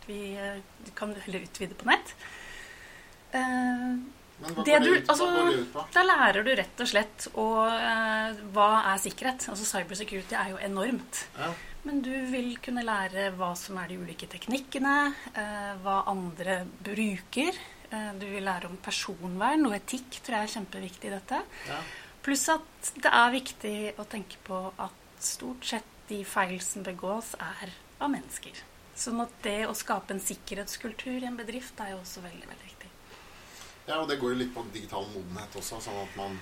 vi 0.05 0.19
eh, 0.37 0.61
kan 0.97 1.13
heller 1.25 1.49
utvide 1.49 1.77
på 1.77 1.89
nett. 1.89 2.13
Eh, 4.43 4.81
du, 4.83 4.89
altså, 5.07 5.27
da 5.93 6.03
lærer 6.05 6.45
du 6.45 6.51
rett 6.57 6.81
og 6.83 6.89
slett 6.89 7.27
og, 7.33 7.59
uh, 7.67 8.41
hva 8.55 8.69
er 8.93 9.03
sikkerhet. 9.03 9.47
Altså 9.53 9.67
Cybersecurity 9.67 10.35
er 10.37 10.53
jo 10.53 10.59
enormt. 10.63 11.23
Ja. 11.37 11.51
Men 11.83 12.01
du 12.03 12.13
vil 12.31 12.53
kunne 12.63 12.85
lære 12.85 13.29
hva 13.37 13.53
som 13.59 13.79
er 13.81 13.91
de 13.91 13.99
ulike 13.99 14.27
teknikkene, 14.31 14.97
uh, 15.35 15.71
hva 15.83 16.01
andre 16.11 16.61
bruker. 16.83 17.59
Uh, 17.91 18.11
du 18.19 18.27
vil 18.27 18.45
lære 18.45 18.71
om 18.71 18.79
personvern 18.83 19.67
og 19.69 19.77
etikk, 19.77 20.19
tror 20.19 20.39
jeg 20.39 20.49
er 20.49 20.55
kjempeviktig 20.57 21.11
i 21.11 21.15
dette. 21.15 21.41
Ja. 21.69 21.79
Pluss 22.23 22.45
at 22.51 22.93
det 23.03 23.11
er 23.11 23.33
viktig 23.33 23.77
å 23.99 24.07
tenke 24.11 24.39
på 24.47 24.59
at 24.79 25.01
stort 25.23 25.65
sett 25.67 25.89
de 26.09 26.21
feil 26.27 26.59
som 26.63 26.83
begås, 26.85 27.33
er 27.39 27.71
av 28.03 28.11
mennesker. 28.11 28.63
Sånn 28.95 29.23
at 29.23 29.33
det 29.45 29.63
å 29.65 29.75
skape 29.77 30.13
en 30.13 30.21
sikkerhetskultur 30.21 31.17
i 31.17 31.27
en 31.27 31.39
bedrift 31.39 31.79
er 31.81 31.95
jo 31.95 32.01
også 32.03 32.21
veldig, 32.23 32.45
veldig 32.45 32.67
viktig. 32.67 32.82
Ja, 33.87 33.97
og 33.99 34.07
det 34.09 34.19
går 34.21 34.33
jo 34.33 34.39
litt 34.43 34.53
på 34.55 34.63
digital 34.73 35.05
modenhet 35.11 35.57
også, 35.59 35.81
sånn 35.83 35.99
at 36.05 36.15
man 36.19 36.37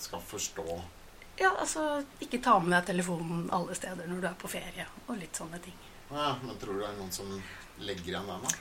skal 0.00 0.22
forstå 0.26 0.66
Ja, 1.40 1.52
altså 1.56 2.02
ikke 2.20 2.40
ta 2.44 2.58
med 2.60 2.74
deg 2.74 2.90
telefonen 2.90 3.46
alle 3.54 3.76
steder 3.78 4.08
når 4.10 4.20
du 4.20 4.28
er 4.28 4.36
på 4.40 4.50
ferie, 4.50 4.86
og 5.06 5.16
litt 5.20 5.38
sånne 5.38 5.60
ting. 5.64 5.76
Ja, 6.10 6.34
men 6.42 6.58
tror 6.60 6.76
du 6.76 6.82
det 6.82 6.90
er 6.90 6.98
noen 6.98 7.12
som 7.14 7.30
legger 7.80 8.12
igjen 8.14 8.28
den, 8.28 8.44
da? 8.44 8.54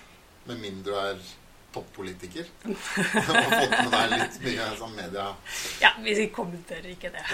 Med 0.48 0.62
mindre 0.62 0.91
du 0.93 1.00
er 1.01 1.24
toppolitiker? 1.74 2.48
og 2.69 2.77
fått 2.79 3.74
med 3.75 3.91
deg 3.93 4.13
litt 4.13 4.38
mye 4.45 4.67
sånn 4.79 4.95
media 4.98 5.25
Ja, 5.83 5.91
vi 6.01 6.27
kommenterer 6.33 6.89
ikke 6.93 7.12
det. 7.13 7.25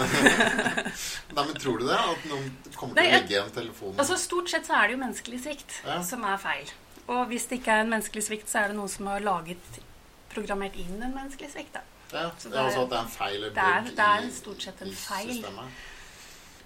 Nei, 1.36 1.44
men 1.46 1.54
tror 1.60 1.80
du 1.80 1.86
det? 1.88 2.00
At 2.00 2.26
noen 2.32 2.50
kommer 2.76 2.98
til 2.98 3.06
å 3.06 3.14
legge 3.16 3.36
igjen 3.38 3.54
telefonen? 3.56 4.00
Altså 4.02 4.18
Stort 4.20 4.52
sett 4.52 4.68
så 4.68 4.76
er 4.80 4.90
det 4.90 4.98
jo 4.98 5.04
menneskelig 5.06 5.42
svikt 5.46 5.78
Ja. 5.86 6.02
som 6.04 6.26
er 6.28 6.42
feil. 6.42 6.74
Og 7.06 7.28
hvis 7.30 7.46
det 7.50 7.62
ikke 7.62 7.76
er 7.78 7.86
en 7.86 7.94
menneskelig 7.94 8.26
svikt, 8.28 8.50
så 8.52 8.64
er 8.64 8.72
det 8.74 8.80
noen 8.80 8.92
som 8.92 9.08
har 9.12 9.24
laget 9.24 9.80
programmert 10.36 10.76
inn 10.82 10.98
en 11.02 11.14
menneskelig 11.16 11.52
svikt. 11.56 11.76
ja, 12.12 12.30
det 12.30 12.52
det 12.52 12.54
er 12.54 12.64
altså 12.66 12.84
at 12.86 12.90
det 12.90 12.98
er 12.98 13.04
en 13.04 13.14
feil 13.18 13.36
eller 13.38 13.50
det 13.56 13.64
er- 13.64 13.96
det 13.96 14.08
er 14.26 14.30
stort 14.36 14.62
sett 14.62 14.82
en 14.82 14.88
i 14.92 14.96
feil. 14.96 15.32
systemet. 15.34 15.72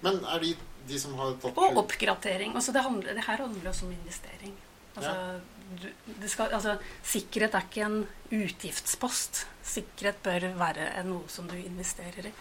Men 0.02 0.24
er 0.24 0.38
de, 0.40 0.56
de 0.88 0.98
som 0.98 1.14
har 1.18 1.32
tatt 1.42 1.56
Og 1.58 1.76
oppgradering. 1.84 2.54
Altså 2.54 2.72
det, 2.72 2.82
handler, 2.82 3.14
det 3.14 3.24
her 3.24 3.36
handler 3.36 3.70
også 3.70 3.86
om 3.86 3.92
investering. 3.92 4.54
Altså, 4.96 5.40
du, 5.80 5.88
det 6.20 6.30
skal, 6.30 6.52
altså, 6.52 6.78
sikkerhet 7.04 7.54
er 7.54 7.60
ikke 7.68 7.84
en 7.86 8.08
utgiftspost. 8.32 9.46
Sikkerhet 9.62 10.22
bør 10.22 10.48
være 10.58 11.04
noe 11.06 11.28
som 11.28 11.46
du 11.48 11.54
investerer 11.56 12.26
i. 12.26 12.32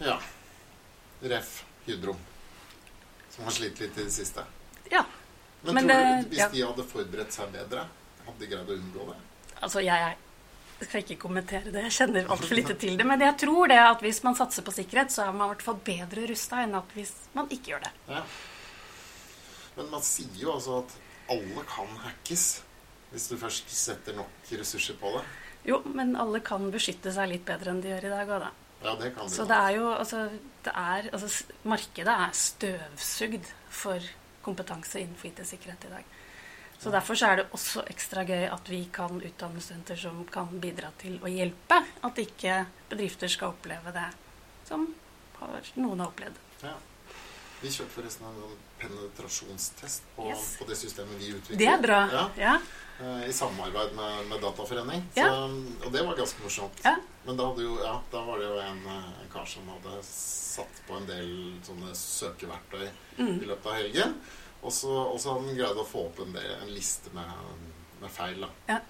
Ja. 0.00 0.18
Ref. 1.22 1.64
Hydro, 1.86 2.14
som 3.30 3.44
har 3.44 3.50
slitt 3.56 3.80
litt 3.82 3.96
i 3.98 4.04
det 4.04 4.12
siste. 4.14 4.44
Ja. 4.90 5.02
Men, 5.62 5.74
Men 5.74 5.88
tror 5.88 5.98
det- 5.98 6.22
du 6.24 6.28
hvis 6.30 6.38
ja. 6.38 6.48
de 6.48 6.62
hadde 6.62 6.84
forberedt 6.84 7.32
seg 7.32 7.50
bedre, 7.52 7.88
hadde 8.26 8.38
de 8.38 8.46
greid 8.46 8.68
å 8.70 8.76
unngå 8.78 9.06
det? 9.10 9.16
Altså, 9.62 9.82
jeg, 9.84 10.16
jeg 10.80 10.88
skal 10.88 11.04
ikke 11.04 11.18
kommentere 11.22 11.70
det. 11.70 11.84
Jeg 11.88 11.96
kjenner 11.98 12.32
altfor 12.34 12.58
lite 12.58 12.74
til 12.80 12.96
det. 12.98 13.06
Men 13.06 13.22
jeg 13.22 13.36
tror 13.44 13.70
det 13.70 13.78
at 13.82 14.02
hvis 14.04 14.22
man 14.26 14.38
satser 14.38 14.66
på 14.66 14.74
sikkerhet, 14.74 15.14
så 15.14 15.28
er 15.28 15.36
man 15.36 15.46
i 15.46 15.54
hvert 15.54 15.66
fall 15.68 15.78
bedre 15.86 16.26
rusta 16.30 16.64
enn 16.64 16.74
at 16.78 16.96
hvis 16.96 17.14
man 17.36 17.50
ikke 17.54 17.74
gjør 17.74 17.86
det. 17.86 17.92
Ja. 18.10 18.24
Men 19.76 19.88
man 19.94 20.04
sier 20.04 20.42
jo 20.42 20.52
altså 20.56 20.82
at 20.82 20.98
alle 21.32 21.64
kan 21.70 21.96
hackes 22.02 22.46
hvis 23.12 23.28
du 23.28 23.36
først 23.36 23.68
setter 23.72 24.16
nok 24.16 24.52
ressurser 24.56 24.96
på 25.00 25.12
det. 25.18 25.22
Jo, 25.68 25.78
men 25.94 26.16
alle 26.18 26.40
kan 26.44 26.64
beskytte 26.74 27.12
seg 27.14 27.28
litt 27.30 27.44
bedre 27.46 27.74
enn 27.74 27.82
de 27.84 27.92
gjør 27.92 28.08
i 28.08 28.12
dag 28.12 28.32
òg, 28.34 28.46
da. 28.46 28.50
Ja, 28.82 28.94
det 28.98 29.12
kan 29.14 29.28
de. 29.28 29.34
Så 29.34 29.44
det 29.46 29.58
er 29.58 29.76
jo 29.76 29.90
altså, 29.92 30.24
det 30.64 30.72
er, 30.74 31.08
altså 31.12 31.44
Markedet 31.70 32.14
er 32.26 32.34
støvsugd 32.34 33.52
for 33.70 34.08
kompetanse 34.42 35.04
innenfor 35.04 35.30
IT-sikkerhet 35.30 35.86
i 35.86 35.92
dag. 35.92 36.16
Så 36.82 36.90
Derfor 36.90 37.14
så 37.14 37.26
er 37.30 37.36
det 37.36 37.44
også 37.54 37.84
ekstra 37.86 38.24
gøy 38.26 38.48
at 38.50 38.68
vi 38.72 38.80
kan 38.92 39.20
utdanne 39.22 39.60
studenter 39.62 39.96
som 40.00 40.24
kan 40.26 40.48
bidra 40.60 40.88
til 40.98 41.18
å 41.22 41.30
hjelpe. 41.30 41.78
At 42.02 42.18
ikke 42.18 42.64
bedrifter 42.90 43.30
skal 43.30 43.52
oppleve 43.54 43.92
det 43.94 44.08
som 44.66 44.88
noen 45.78 46.00
har 46.02 46.08
opplevd. 46.10 46.40
Ja. 46.62 46.74
Vi 47.62 47.70
kjørte 47.70 47.94
forresten 47.94 48.26
en 48.26 48.40
sånn 48.40 48.56
penetrasjonstest 48.82 50.02
på, 50.16 50.26
Yes. 50.32 50.56
på 50.58 50.66
det 50.66 50.76
systemet 50.76 51.18
vi 51.20 51.28
utviklet. 51.36 51.58
Det 51.58 51.68
er 51.70 51.78
bra. 51.82 52.00
Ja, 52.10 52.24
Ja. 52.36 52.54
eh, 53.00 53.28
I 53.28 53.32
samarbeid 53.32 53.94
med, 53.94 54.26
med 54.28 54.40
Dataforening. 54.42 55.04
Så, 55.14 55.28
og 55.86 55.92
det 55.92 56.02
var 56.06 56.16
ganske 56.16 56.42
morsomt. 56.42 56.80
Ja. 56.84 56.96
Men 57.24 57.36
da, 57.36 57.46
jo, 57.58 57.78
ja, 57.84 58.00
da 58.10 58.24
var 58.26 58.38
det 58.38 58.46
jo 58.48 58.58
en, 58.58 58.82
en 58.88 59.28
kar 59.32 59.46
som 59.46 59.68
hadde 59.68 60.02
satt 60.02 60.82
på 60.88 60.96
en 60.98 61.06
del 61.06 61.30
sånne 61.62 61.94
søkeverktøy 61.94 62.88
Mm. 63.18 63.42
i 63.42 63.46
løpet 63.46 63.66
av 63.66 63.74
helgen. 63.76 64.14
Og 64.62 64.72
så, 64.72 64.94
hadde 65.10 65.36
han 65.40 65.58
greid 65.58 65.78
å 65.78 65.86
få 65.86 66.06
opp 66.08 66.22
en, 66.22 66.34
del, 66.36 66.50
en 66.60 66.72
liste 66.72 67.10
med, 67.16 67.70
med 68.02 68.12
feil. 68.14 68.44
da. 68.44 68.80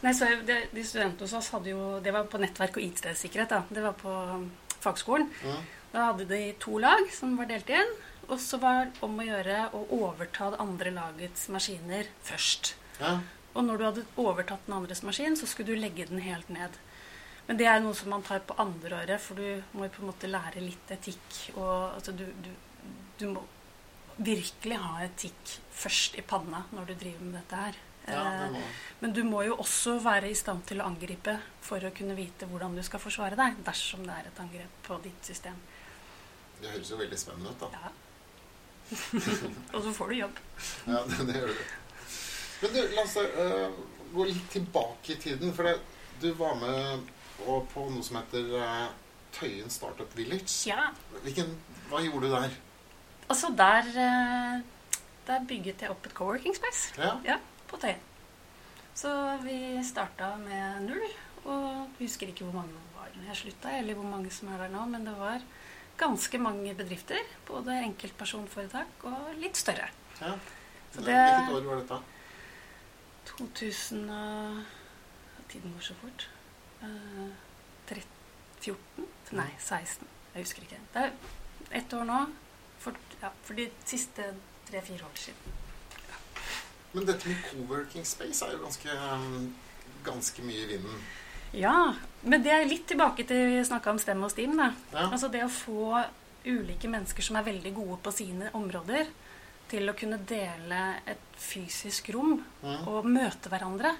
Nei, 0.00 0.14
så 0.16 0.30
det, 0.46 0.62
De 0.74 0.84
studentene 0.86 1.26
hos 1.26 1.36
oss 1.36 1.50
hadde 1.54 1.74
jo 1.74 1.98
Det 2.02 2.12
var 2.14 2.28
på 2.30 2.40
nettverk 2.40 2.78
og 2.80 2.86
IT-sikkerhet. 2.86 3.52
da. 3.52 3.62
Det 3.68 3.84
var 3.84 3.98
på 4.00 4.10
um, 4.10 4.48
fagskolen. 4.80 5.28
Mm. 5.44 5.66
Da 5.92 6.06
hadde 6.10 6.28
de 6.30 6.40
to 6.62 6.78
lag 6.82 7.10
som 7.14 7.36
var 7.38 7.50
delt 7.50 7.70
inn. 7.70 7.92
Og 8.30 8.38
så 8.40 8.60
var 8.62 8.86
det 8.86 9.02
om 9.04 9.18
å 9.18 9.26
gjøre 9.26 9.64
å 9.74 9.84
overta 10.00 10.52
det 10.52 10.60
andre 10.62 10.92
lagets 10.94 11.48
maskiner 11.50 12.10
først. 12.26 12.74
Ja. 13.00 13.18
Og 13.58 13.66
når 13.66 13.78
du 13.78 13.84
hadde 13.88 14.06
overtatt 14.22 14.66
den 14.66 14.76
andres 14.76 15.02
maskin, 15.02 15.34
så 15.36 15.48
skulle 15.50 15.74
du 15.74 15.82
legge 15.82 16.06
den 16.06 16.22
helt 16.22 16.48
ned. 16.54 16.76
Men 17.48 17.58
det 17.58 17.66
er 17.66 17.80
noe 17.82 17.96
som 17.98 18.12
man 18.14 18.22
tar 18.22 18.44
på 18.46 18.54
andreåret, 18.62 19.18
for 19.18 19.34
du 19.34 19.64
må 19.74 19.88
jo 19.88 19.94
på 19.96 20.04
en 20.04 20.10
måte 20.12 20.30
lære 20.30 20.62
litt 20.62 20.92
etikk. 20.94 21.40
Og 21.56 21.96
altså, 21.96 22.14
du, 22.14 22.22
du, 22.44 22.52
du 23.18 23.26
må 23.32 23.42
virkelig 24.20 24.76
ha 24.82 24.98
etikk 25.06 25.54
først 25.80 26.18
i 26.20 26.24
panna 26.28 26.64
når 26.74 26.90
du 26.90 26.94
driver 27.00 27.24
med 27.24 27.38
dette 27.40 27.56
her. 27.64 27.78
ja, 28.10 28.22
det 28.24 28.46
Eh, 28.46 28.52
må. 28.52 28.60
Men 29.00 29.12
du 29.16 29.22
må 29.24 29.42
jo 29.46 29.56
også 29.62 29.98
være 30.02 30.30
i 30.30 30.34
stand 30.34 30.64
til 30.66 30.80
å 30.80 30.86
angripe 30.88 31.36
for 31.64 31.80
å 31.84 31.92
kunne 31.94 32.16
vite 32.18 32.46
hvordan 32.50 32.74
du 32.76 32.82
skal 32.82 33.00
forsvare 33.00 33.36
deg 33.38 33.60
dersom 33.64 34.02
det 34.06 34.16
er 34.16 34.28
et 34.30 34.40
angrep 34.42 34.80
på 34.86 34.98
ditt 35.04 35.24
system. 35.24 35.56
Det 36.60 36.68
høres 36.72 36.90
jo 36.90 36.98
veldig 37.00 37.18
spennende 37.18 37.52
ut, 37.54 37.60
da. 37.60 37.68
Ja. 37.72 37.92
Og 39.74 39.82
så 39.84 39.92
får 39.94 40.08
du 40.08 40.14
jobb. 40.18 40.40
Ja, 40.86 41.04
det, 41.06 41.26
det 41.28 41.36
gjør 41.38 41.52
du. 41.54 41.62
Men 42.60 42.74
du, 42.74 42.80
la 42.96 43.04
oss 43.06 43.16
uh, 43.16 43.78
gå 44.12 44.26
litt 44.28 44.48
tilbake 44.52 45.14
i 45.14 45.20
tiden. 45.22 45.54
For 45.56 45.68
det, 45.68 45.76
du 46.20 46.32
var 46.36 46.58
med 46.60 47.06
på 47.72 47.86
noe 47.94 48.04
som 48.04 48.18
heter 48.20 48.50
uh, 48.58 48.90
Tøyen 49.32 49.70
Startup 49.72 50.10
Village. 50.18 50.50
Ja, 50.68 50.90
Hvilken, 51.22 51.54
hva 51.88 52.02
gjorde 52.04 52.26
du 52.28 52.34
der? 52.34 52.58
Altså 53.30 53.50
der, 53.56 53.88
eh, 54.04 54.60
der 55.26 55.44
bygget 55.48 55.82
jeg 55.84 55.90
opp 55.94 56.06
et 56.06 56.14
co-working 56.18 56.56
space. 56.56 56.94
Ja, 56.98 57.12
Ja, 57.24 57.36
på 57.70 57.76
Tøyen. 57.80 58.00
Så 58.94 59.10
vi 59.44 59.80
starta 59.86 60.34
med 60.36 60.80
null. 60.88 61.10
Og 61.44 61.62
jeg 61.98 62.06
husker 62.08 62.26
ikke 62.28 62.44
hvor 62.44 62.52
mange 62.60 62.74
det 62.74 62.94
var 62.96 63.08
da 63.14 63.26
jeg 63.30 63.36
slutta, 63.36 63.70
eller 63.78 63.94
hvor 63.96 64.04
mange 64.10 64.30
som 64.30 64.48
er 64.52 64.58
der 64.60 64.68
nå, 64.74 64.82
men 64.90 65.06
det 65.06 65.14
var 65.18 65.40
ganske 66.00 66.38
mange 66.38 66.74
bedrifter. 66.74 67.22
Både 67.48 67.78
enkeltpersonforetak 67.84 69.04
og 69.08 69.34
litt 69.40 69.56
større. 69.56 69.88
ja. 70.20 70.34
Så 70.92 71.00
det- 71.06 71.14
Hvilket 71.14 71.54
år 71.56 71.68
var 71.70 71.76
dette? 71.80 72.00
2000 73.26 74.10
og 74.10 74.64
Tiden 75.48 75.72
går 75.72 75.80
så 75.80 75.94
fort. 76.00 76.28
Eh, 76.82 77.30
13, 77.88 78.02
14? 78.60 79.06
Nei, 79.32 79.48
16. 79.58 80.06
Jeg 80.34 80.42
husker 80.44 80.62
ikke. 80.62 80.78
Det 80.94 81.02
er 81.02 81.10
ett 81.80 81.92
år 81.92 82.04
nå. 82.04 82.18
For, 82.80 82.96
ja, 83.20 83.30
for 83.44 83.58
de 83.58 83.68
siste 83.84 84.24
tre-fire 84.70 85.04
år 85.04 85.18
siden. 85.20 85.56
Men 86.92 87.06
dette 87.06 87.28
med 87.28 87.42
co-working 87.46 88.06
space 88.08 88.42
er 88.46 88.56
jo 88.56 88.62
ganske, 88.64 88.94
ganske 90.04 90.42
mye 90.42 90.64
i 90.64 90.70
vinden. 90.72 91.02
Ja, 91.52 91.94
men 92.22 92.42
det 92.42 92.52
er 92.54 92.66
litt 92.66 92.86
tilbake 92.90 93.24
til 93.26 93.44
vi 93.50 93.60
snakka 93.66 93.90
om 93.92 93.98
stemme 93.98 94.26
og 94.26 94.32
stim. 94.32 94.56
Da. 94.58 94.70
Ja. 94.94 95.08
Altså 95.10 95.28
det 95.30 95.42
å 95.44 95.50
få 95.50 96.00
ulike 96.46 96.88
mennesker 96.90 97.22
som 97.26 97.36
er 97.36 97.46
veldig 97.46 97.72
gode 97.76 97.98
på 98.06 98.12
sine 98.14 98.50
områder, 98.56 99.10
til 99.70 99.86
å 99.86 99.94
kunne 99.94 100.18
dele 100.26 100.80
et 101.06 101.36
fysisk 101.38 102.08
rom 102.14 102.40
Mm. 102.62 102.88
og 102.88 103.04
møte 103.06 103.48
hverandre. 103.52 103.92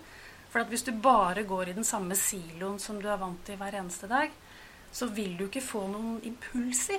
For 0.51 0.61
at 0.64 0.69
hvis 0.69 0.83
du 0.83 0.90
bare 0.93 1.45
går 1.47 1.69
i 1.69 1.73
den 1.77 1.85
samme 1.87 2.16
siloen 2.19 2.81
som 2.83 2.99
du 3.01 3.07
er 3.09 3.16
vant 3.21 3.45
til 3.47 3.57
hver 3.57 3.77
eneste 3.79 4.09
dag, 4.11 4.31
så 4.93 5.07
vil 5.14 5.37
du 5.37 5.45
ikke 5.47 5.62
få 5.62 5.85
noen 5.87 6.21
impulser. 6.27 6.99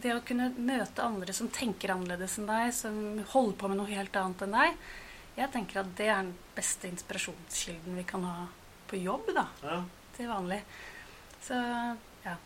Det 0.00 0.14
å 0.16 0.22
kunne 0.24 0.48
møte 0.56 1.02
andre 1.04 1.32
som 1.36 1.48
tenker 1.52 1.92
annerledes 1.92 2.38
enn 2.40 2.46
deg, 2.48 2.70
som 2.74 2.94
holder 3.34 3.56
på 3.60 3.68
med 3.68 3.80
noe 3.82 3.90
helt 3.90 4.14
annet 4.16 4.44
enn 4.46 4.54
deg, 4.56 4.76
jeg 5.36 5.50
tenker 5.52 5.80
at 5.82 5.90
det 5.98 6.06
er 6.08 6.22
den 6.22 6.32
beste 6.56 6.88
inspirasjonskilden 6.88 7.96
vi 7.98 8.04
kan 8.08 8.24
ha 8.24 8.46
på 8.90 8.96
jobb, 9.02 9.28
da, 9.36 9.46
Ja. 9.62 9.82
til 10.16 10.28
vanlig. 10.28 10.62
Så 11.42 11.54
ja. 12.24 12.36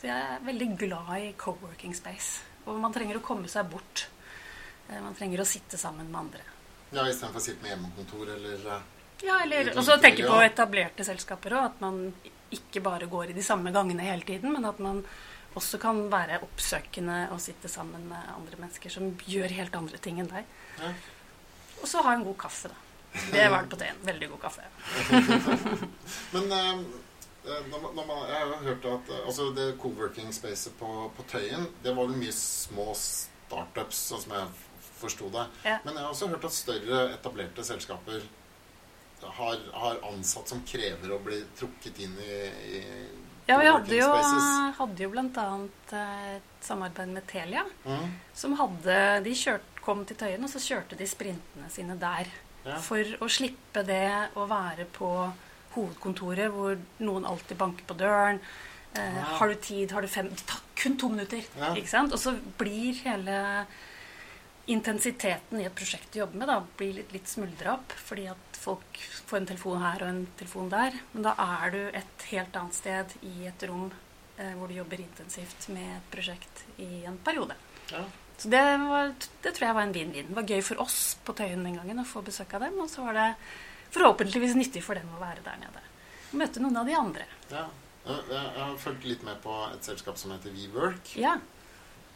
Så 0.00 0.06
jeg 0.06 0.16
er 0.16 0.44
veldig 0.46 0.68
glad 0.78 1.08
i 1.18 1.32
co-working 1.36 1.94
space. 1.96 2.42
Og 2.66 2.78
man 2.80 2.92
trenger 2.92 3.16
å 3.18 3.24
komme 3.24 3.48
seg 3.48 3.66
bort. 3.70 4.06
Eh, 4.88 5.00
Man 5.00 5.14
trenger 5.14 5.40
å 5.40 5.46
sitte 5.46 5.76
sammen 5.76 6.06
med 6.10 6.20
andre. 6.20 6.40
ja 6.92 7.02
Istedenfor 7.08 7.40
å 7.40 7.44
sitte 7.44 7.62
med 7.62 7.70
hjemmekontor 7.72 8.28
eller 8.36 8.68
øh, 8.76 8.82
Ja, 9.24 9.40
eller 9.42 9.72
også 9.74 9.98
tenke 10.00 10.22
på 10.28 10.38
etablerte 10.44 11.04
selskaper 11.04 11.50
òg. 11.56 11.64
At 11.64 11.80
man 11.80 12.14
ikke 12.52 12.80
bare 12.82 13.06
går 13.10 13.30
i 13.30 13.32
de 13.36 13.42
samme 13.42 13.72
gangene 13.72 14.00
hele 14.06 14.22
tiden, 14.22 14.52
men 14.52 14.64
at 14.64 14.78
man 14.78 15.04
også 15.58 15.80
kan 15.82 16.04
være 16.12 16.40
oppsøkende 16.46 17.20
og 17.34 17.40
sitte 17.42 17.70
sammen 17.70 18.06
med 18.10 18.32
andre 18.34 18.60
mennesker 18.60 18.92
som 18.92 19.10
gjør 19.26 19.54
helt 19.58 19.76
andre 19.78 20.00
ting 20.02 20.20
enn 20.22 20.30
deg. 20.30 20.46
Ja. 20.80 20.92
Og 21.82 21.90
så 21.90 22.02
ha 22.06 22.14
en 22.16 22.24
god 22.26 22.38
kaffe, 22.40 22.70
da. 22.72 22.84
Det 23.32 23.44
var 23.50 23.64
det 23.64 23.70
på 23.72 23.78
Tøyen. 23.80 24.00
Veldig 24.04 24.28
god 24.34 24.40
kaffe. 24.42 24.64
Men 26.34 26.52
eh, 26.52 26.80
når 27.70 27.78
man, 27.80 27.94
når 27.96 28.06
man, 28.06 28.24
jeg 28.28 28.38
har 28.38 28.50
jo 28.50 28.58
hørt 28.66 28.88
at 28.90 29.12
eh, 29.14 29.22
altså 29.24 29.50
det 29.56 29.68
coworking 29.80 30.32
spacet 30.34 30.74
på, 30.78 30.90
på 31.16 31.24
Tøyen 31.30 31.68
Det 31.82 31.94
var 31.96 32.10
vel 32.10 32.18
mye 32.20 32.34
små 32.34 32.90
startups, 32.98 34.02
sånn 34.10 34.24
som 34.26 34.34
jeg 34.36 34.90
forsto 34.98 35.30
det. 35.32 35.46
Ja. 35.64 35.78
Men 35.86 35.94
jeg 35.94 36.04
har 36.04 36.12
også 36.12 36.28
hørt 36.32 36.44
at 36.48 36.56
større 36.56 37.04
etablerte 37.14 37.64
selskaper 37.64 38.26
har, 39.22 39.58
har 39.72 40.02
ansatt 40.12 40.50
som 40.50 40.60
krever 40.66 41.14
å 41.14 41.20
bli 41.22 41.40
trukket 41.58 41.98
inn 42.04 42.14
i, 42.22 42.36
i 42.78 42.82
Ja, 43.48 43.56
vi 43.58 43.66
hadde 43.70 43.96
jo, 43.96 44.08
hadde 44.78 45.02
jo 45.02 45.08
blant 45.12 45.38
annet 45.40 45.92
eh, 45.96 46.36
et 46.36 46.64
samarbeid 46.66 47.08
med 47.14 47.24
Telia. 47.30 47.62
Mm, 47.86 48.10
Som 48.36 48.56
hadde 48.60 48.96
De 49.24 49.32
kjørt, 49.34 49.64
kom 49.84 50.02
til 50.04 50.18
Tøyen, 50.20 50.44
og 50.44 50.50
så 50.52 50.60
kjørte 50.60 50.98
de 51.00 51.06
sprintene 51.08 51.70
sine 51.72 51.96
der. 51.98 52.28
ja. 52.66 52.76
For 52.84 53.00
å 53.24 53.28
slippe 53.32 53.84
det 53.88 54.02
å 54.36 54.44
være 54.50 54.84
på 54.92 55.08
hovedkontoret 55.76 56.50
hvor 56.52 56.76
noen 57.00 57.24
alltid 57.28 57.56
banker 57.60 57.84
på 57.88 57.96
døren. 57.96 58.40
Eh, 58.94 59.16
Ja. 59.16 59.24
Har 59.38 59.48
du 59.48 59.54
tid? 59.54 59.92
Har 59.92 60.02
du 60.02 60.08
fem? 60.08 60.28
Kun 60.76 60.96
to 60.98 61.08
minutter. 61.08 61.40
Ja. 61.58 61.72
Ikke 61.74 61.88
sant? 61.88 62.12
Og 62.12 62.18
så 62.18 62.34
blir 62.58 62.94
hele 63.04 63.66
intensiteten 64.68 65.60
i 65.60 65.66
et 65.66 65.74
prosjekt 65.76 66.12
du 66.12 66.20
jobber 66.20 66.42
med, 66.42 66.50
da, 66.50 66.58
blir 66.78 66.98
litt, 67.00 67.12
litt 67.14 67.30
smuldra 67.30 67.78
opp. 67.78 67.94
Fordi 68.08 68.28
at 68.30 68.58
folk 68.58 69.00
får 69.28 69.40
en 69.40 69.48
telefon 69.48 69.82
her 69.82 70.04
og 70.04 70.12
en 70.12 70.22
telefon 70.38 70.70
der. 70.72 70.98
Men 71.14 71.26
da 71.26 71.34
er 71.44 71.74
du 71.74 71.80
et 71.88 72.28
helt 72.32 72.60
annet 72.60 72.76
sted 72.76 73.16
i 73.26 73.48
et 73.48 73.66
rom 73.70 73.88
eh, 74.36 74.54
hvor 74.58 74.70
du 74.70 74.76
jobber 74.78 75.02
intensivt 75.04 75.68
med 75.74 75.96
et 75.96 76.12
prosjekt 76.12 76.64
i 76.84 77.04
en 77.08 77.18
periode. 77.24 77.56
Ja. 77.92 78.04
Så 78.38 78.50
det, 78.52 78.62
var, 78.84 79.10
det 79.42 79.50
tror 79.50 79.66
jeg 79.66 79.76
var 79.80 79.88
en 79.88 79.96
vinn-vinn. 79.96 80.30
Det 80.30 80.36
var 80.36 80.52
gøy 80.54 80.62
for 80.62 80.84
oss 80.84 81.00
på 81.26 81.34
Tøyen 81.34 81.64
den 81.66 81.80
gangen 81.80 82.04
å 82.04 82.06
få 82.06 82.22
besøk 82.26 82.54
av 82.54 82.68
dem. 82.68 82.78
Og 82.84 82.90
så 82.92 83.02
var 83.08 83.18
det 83.18 83.28
forhåpentligvis 83.94 84.54
nyttig 84.58 84.84
for 84.86 84.98
dem 84.98 85.10
å 85.16 85.20
være 85.22 85.42
der 85.46 85.58
nede. 85.64 85.84
Og 86.28 86.40
møte 86.44 86.62
noen 86.62 86.78
av 86.78 86.88
de 86.88 86.98
andre. 86.98 87.28
ja. 87.50 87.68
Jeg, 88.08 88.40
har 88.56 88.76
fulgt 88.80 89.04
litt 89.04 89.24
med 89.26 89.36
på 89.44 89.52
et 89.68 89.84
selskap 89.84 90.16
som 90.16 90.30
heter 90.32 90.54
WeWork. 90.54 91.10
Ja, 91.20 91.34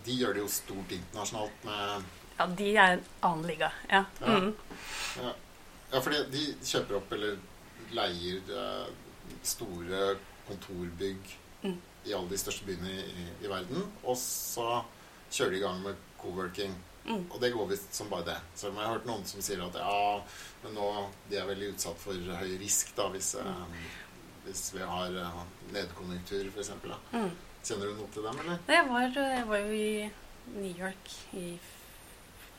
De 0.07 0.15
gjør 0.17 0.33
det 0.35 0.41
jo 0.41 0.49
stort 0.49 0.95
internasjonalt 0.95 1.67
med 1.67 2.07
ja 2.43 2.47
de 2.59 2.69
er 2.75 2.97
en 2.99 3.07
annen 3.29 3.47
liga. 3.49 3.71
Ja. 3.91 4.05
Mm. 4.21 4.51
Ja, 5.23 5.33
ja 5.95 6.03
fordi 6.03 6.25
de 6.35 6.45
kjøper 6.67 6.99
opp 6.99 7.15
eller 7.15 7.39
leier 7.95 8.53
eh, 8.59 8.91
store 9.47 10.17
kontorbygg 10.49 11.39
Mm. 11.63 11.77
i 12.05 12.15
alle 12.15 12.27
de 12.29 12.39
største 12.39 12.65
byene 12.67 12.91
i, 12.91 13.27
i, 13.45 13.47
verden. 13.47 13.85
Og 14.03 14.17
så 14.19 14.83
kjører 15.31 15.53
de 15.55 15.59
i 15.61 15.63
gang 15.63 15.83
med 15.85 16.01
co-working. 16.19 16.73
Mm. 17.05 17.29
Og 17.31 17.37
det 17.43 17.53
går 17.55 17.69
visst 17.71 17.95
som 17.95 18.11
bare 18.11 18.27
det. 18.27 18.37
Så 18.59 18.67
jeg 18.67 18.79
har 18.79 18.97
hørt 18.97 19.07
noen 19.07 19.23
som 19.27 19.43
sier 19.43 19.63
at 19.63 19.79
ja, 19.79 20.01
men 20.65 20.75
nå 20.75 20.89
de 21.31 21.39
er 21.39 21.47
veldig 21.47 21.73
utsatt 21.77 21.99
for 22.03 22.19
høy 22.43 22.57
risk 22.59 22.91
da, 22.99 23.09
hvis, 23.15 23.35
eh, 23.39 23.87
hvis 24.47 24.65
vi 24.75 24.83
har 24.87 25.15
eh, 25.23 25.41
nedkonjunktur, 25.75 26.51
f.eks. 26.51 26.73
Mm. 27.15 27.31
Kjenner 27.63 27.93
du 27.93 28.01
noe 28.01 28.11
til 28.11 28.27
dem, 28.27 28.43
eller? 28.43 28.59
Jeg 28.67 28.89
var, 28.91 29.19
jeg 29.39 29.49
var 29.53 29.63
jo 29.63 29.79
i 29.79 30.11
New 30.57 30.83
York 30.83 31.13
i 31.39 31.47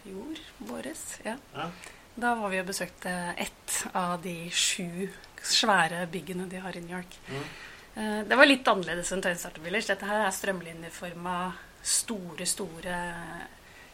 fjor 0.03 0.39
våres. 0.69 1.19
Ja. 1.23 1.37
Ja. 1.55 1.69
Da 2.15 2.35
var 2.37 2.51
vi 2.53 2.59
og 2.61 2.67
besøkte 2.69 3.11
ett 3.41 3.79
av 3.97 4.19
de 4.21 4.49
sju 4.53 5.07
svære 5.43 6.05
byggene 6.11 6.45
de 6.51 6.59
har 6.61 6.75
i 6.77 6.81
New 6.83 6.93
York. 6.97 7.17
Mm. 7.29 7.43
Eh, 7.95 8.19
Det 8.29 8.35
var 8.37 8.45
litt 8.45 8.67
annerledes 8.67 9.11
enn 9.11 9.21
Tøyenstarter 9.21 9.61
Village. 9.65 9.87
Dette 9.89 10.05
her 10.05 10.27
er 10.27 10.31
strømlinjeforma 10.31 11.37
store, 11.81 12.45
store 12.45 12.99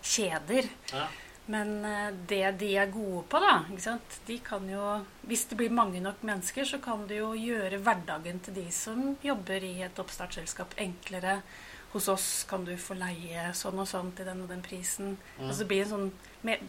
kjeder. 0.01 0.67
Ja. 0.93 1.07
Men 1.49 1.85
eh, 1.85 2.11
det 2.29 2.43
de 2.59 2.73
er 2.77 2.91
gode 2.93 3.23
på, 3.31 3.39
da 3.41 3.55
ikke 3.71 3.81
sant? 3.87 4.19
De 4.27 4.37
kan 4.45 4.67
jo, 4.69 4.99
Hvis 5.25 5.47
det 5.49 5.57
blir 5.57 5.73
mange 5.73 6.01
nok 6.03 6.21
mennesker, 6.21 6.65
så 6.67 6.77
kan 6.83 7.07
du 7.07 7.15
jo 7.15 7.31
gjøre 7.33 7.79
hverdagen 7.81 8.39
til 8.45 8.53
de 8.59 8.67
som 8.71 9.15
jobber 9.23 9.63
i 9.65 9.79
et 9.87 9.99
oppstartsselskap, 9.99 10.75
enklere. 10.77 11.39
Hos 11.93 12.07
oss 12.07 12.43
kan 12.49 12.65
du 12.65 12.75
få 12.77 12.93
leie 12.99 13.47
sånn 13.57 13.79
og 13.81 13.87
sånn 13.89 14.11
til 14.15 14.25
den 14.29 14.41
og 14.43 14.49
den 14.51 14.61
prisen. 14.61 15.15
Altså 15.39 15.59
det 15.63 15.67
blir 15.71 15.81
en 15.87 15.89
sånn, 15.89 16.11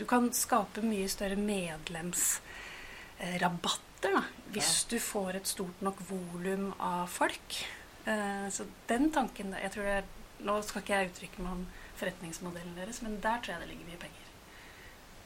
du 0.01 0.05
kan 0.09 0.31
skape 0.33 0.81
mye 0.83 1.09
større 1.13 1.37
medlemsrabatter 1.37 4.13
da, 4.17 4.23
hvis 4.55 4.85
du 4.89 4.97
får 4.99 5.35
et 5.37 5.47
stort 5.51 5.83
nok 5.85 6.01
volum 6.09 6.71
av 6.81 7.05
folk. 7.13 7.59
Eh, 8.07 8.49
Så 8.51 8.65
den 8.89 9.11
tanken 9.13 9.53
jeg 9.61 9.71
tror 9.73 9.85
det, 9.85 10.05
Nå 10.41 10.63
skal 10.65 10.81
ikke 10.81 10.97
jeg 10.97 11.09
uttrykke 11.11 11.43
meg 11.45 11.53
om 11.53 11.67
forretningsmodellen 12.01 12.73
deres, 12.79 13.03
men 13.05 13.19
der 13.21 13.37
tror 13.45 13.53
jeg 13.53 13.61
det 13.61 13.69
ligger 13.75 13.89
mye 13.91 14.01
penger. 14.01 14.25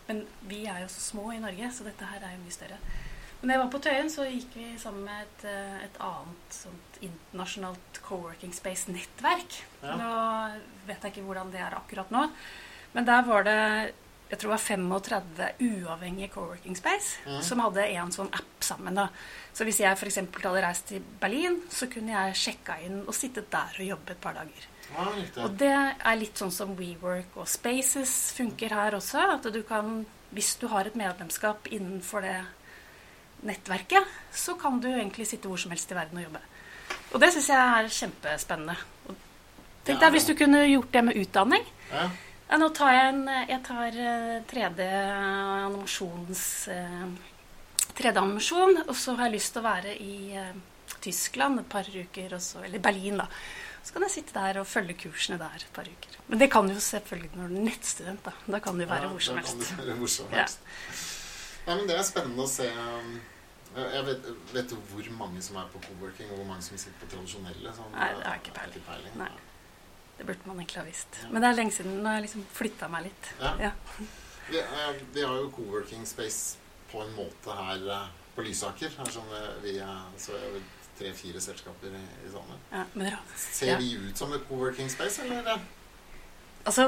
Men 0.08 0.24
vi 0.50 0.64
er 0.66 0.80
jo 0.82 0.88
så 0.90 1.00
små 1.04 1.28
i 1.30 1.38
Norge, 1.38 1.68
så 1.70 1.84
dette 1.86 2.02
her 2.10 2.18
er 2.26 2.32
jo 2.34 2.40
mye 2.42 2.50
større. 2.56 2.78
Men 3.38 3.46
da 3.48 3.54
jeg 3.54 3.62
var 3.62 3.70
på 3.70 3.78
Tøyen, 3.84 4.10
så 4.10 4.26
gikk 4.26 4.50
vi 4.58 4.72
sammen 4.82 5.04
med 5.06 5.22
et, 5.22 5.44
eh, 5.52 5.76
et 5.84 5.96
annet 6.02 6.50
sånt 6.50 6.93
internasjonalt 7.06 8.00
co-working 8.04 8.54
space-nettverk. 8.56 9.58
Ja. 9.82 9.98
Nå 10.00 10.14
vet 10.88 11.04
jeg 11.04 11.14
ikke 11.14 11.26
hvordan 11.26 11.52
det 11.52 11.62
er 11.64 11.76
akkurat 11.76 12.10
nå, 12.14 12.26
men 12.94 13.06
der 13.08 13.22
var 13.26 13.46
det 13.48 13.60
jeg 14.34 14.40
tror 14.40 14.50
det 14.50 14.56
var 14.56 14.62
35 14.64 15.48
uavhengige 15.62 16.30
co-working 16.32 16.76
space 16.78 17.20
mm. 17.26 17.42
som 17.44 17.60
hadde 17.62 17.84
en 17.86 18.12
sånn 18.14 18.32
app 18.34 18.64
sammen. 18.64 18.96
da. 18.96 19.08
Så 19.54 19.66
hvis 19.68 19.78
jeg 19.82 19.94
f.eks. 19.94 20.18
hadde 20.32 20.62
reist 20.64 20.88
til 20.90 21.04
Berlin, 21.20 21.60
så 21.70 21.86
kunne 21.92 22.14
jeg 22.16 22.38
sjekka 22.40 22.80
inn 22.86 23.02
og 23.04 23.14
sittet 23.14 23.50
der 23.52 23.76
og 23.78 23.90
jobbe 23.92 24.16
et 24.16 24.22
par 24.24 24.34
dager. 24.38 24.66
Ja. 24.94 25.06
Og 25.44 25.54
det 25.60 25.74
er 25.74 26.18
litt 26.18 26.40
sånn 26.40 26.52
som 26.54 26.74
WeWork 26.78 27.36
og 27.40 27.48
Spaces 27.50 28.32
funker 28.36 28.74
her 28.74 28.96
også. 28.98 29.22
At 29.36 29.46
du 29.54 29.60
kan, 29.66 30.02
hvis 30.34 30.54
du 30.58 30.66
har 30.72 30.88
et 30.88 30.98
medlemskap 30.98 31.68
innenfor 31.70 32.24
det 32.24 32.38
nettverket, 33.44 34.08
så 34.32 34.56
kan 34.58 34.80
du 34.80 34.88
egentlig 34.88 35.28
sitte 35.28 35.50
hvor 35.50 35.60
som 35.60 35.74
helst 35.74 35.92
i 35.92 35.98
verden 35.98 36.20
og 36.20 36.26
jobbe. 36.26 36.42
Og 37.14 37.20
det 37.22 37.32
syns 37.34 37.48
jeg 37.52 37.58
er 37.78 37.88
kjempespennende. 37.98 38.76
Tenk 39.84 40.00
deg 40.00 40.14
hvis 40.14 40.26
du 40.26 40.34
kunne 40.38 40.62
gjort 40.66 40.92
det 40.94 41.02
med 41.04 41.18
utdanning. 41.20 41.66
Ja. 41.92 42.08
Ja, 42.50 42.58
nå 42.60 42.68
tar 42.76 42.92
jeg 42.92 43.08
en 43.12 43.22
Jeg 43.48 43.60
tar 43.64 43.96
eh, 43.96 44.42
3D-animasjons 44.50 46.42
eh, 46.72 47.06
3D-animasjon, 47.94 48.82
og 48.88 48.96
så 48.98 49.14
har 49.18 49.28
jeg 49.28 49.36
lyst 49.36 49.54
til 49.54 49.62
å 49.62 49.66
være 49.68 49.94
i 50.00 50.16
eh, 50.38 50.54
Tyskland 51.04 51.60
et 51.62 51.68
par 51.70 51.86
uker, 51.88 52.34
og 52.36 52.42
så, 52.42 52.64
eller 52.66 52.82
Berlin, 52.82 53.20
da. 53.22 53.28
Så 53.84 53.92
kan 53.92 54.06
jeg 54.06 54.14
sitte 54.14 54.36
der 54.38 54.62
og 54.62 54.66
følge 54.68 54.96
kursene 54.96 55.36
der 55.40 55.56
et 55.60 55.72
par 55.76 55.84
uker. 55.88 56.16
Men 56.30 56.40
det 56.40 56.48
kan 56.52 56.66
du 56.68 56.72
jo 56.74 56.80
selvfølgelig 56.82 57.34
når 57.36 57.50
du 57.52 57.56
er 57.58 57.66
nettstudent, 57.68 58.22
da. 58.24 58.32
Da 58.56 58.60
kan 58.64 58.78
du 58.80 58.86
være 58.86 59.04
Ja, 59.04 59.12
hvor 59.12 59.20
som 59.26 59.36
helst. 59.40 59.74
hvor 59.76 60.08
som 60.08 60.32
Ja. 60.32 60.46
Nei, 61.66 61.76
men 61.76 61.86
Det 61.88 61.96
er 61.98 62.02
spennende 62.08 62.44
å 62.44 62.48
se. 62.48 62.68
Jeg 63.74 64.04
vet, 64.06 64.26
vet 64.54 64.68
du 64.70 64.76
hvor 64.92 65.08
mange 65.18 65.40
som 65.42 65.56
er 65.58 65.66
på 65.72 65.80
co-working, 65.82 66.28
og 66.30 66.36
hvor 66.38 66.46
mange 66.46 66.62
som 66.62 66.78
sitter 66.78 66.98
på 67.00 67.08
tradisjonelle? 67.10 67.72
Sånn, 67.74 67.90
Nei, 67.96 68.10
det 68.14 68.26
har 68.28 68.36
jeg 68.36 68.42
ikke 68.44 68.84
peiling. 68.86 69.16
Nei. 69.18 69.30
Det 70.18 70.26
burde 70.28 70.46
man 70.46 70.60
egentlig 70.60 70.78
ha 70.78 70.84
visst. 70.86 71.16
Men 71.32 71.42
det 71.42 71.48
er 71.48 71.56
lenge 71.58 71.74
siden. 71.74 71.96
Nå 72.04 72.06
har 72.06 72.20
jeg 72.20 72.26
liksom 72.28 72.44
flytta 72.54 72.88
meg 72.92 73.08
litt. 73.08 73.30
Ja. 73.40 73.50
Ja. 73.66 73.72
Vi, 74.46 74.60
eh, 74.60 75.00
vi 75.16 75.24
har 75.26 75.40
jo 75.40 75.48
co-working 75.56 76.06
space 76.06 76.56
på 76.92 77.02
en 77.02 77.10
måte 77.16 77.56
her 77.58 77.82
eh, 77.96 78.06
på 78.36 78.44
Lysaker. 78.46 78.94
Her 78.98 79.10
som 79.10 79.26
eh, 79.34 79.48
vi 79.64 79.74
er, 79.82 80.04
så 80.22 80.36
er 80.38 80.52
vel 80.54 80.68
tre-fire 80.98 81.40
selskaper 81.42 81.96
i, 81.98 82.04
i 82.28 82.30
sammen. 82.30 82.62
Ja, 82.70 83.18
Ser 83.34 83.72
Ja. 83.72 83.78
vi 83.82 83.90
ut 83.98 84.16
som 84.22 84.32
et 84.38 84.46
co-working 84.48 84.92
space, 84.92 85.24
eller? 85.26 85.58
Altså, 86.64 86.86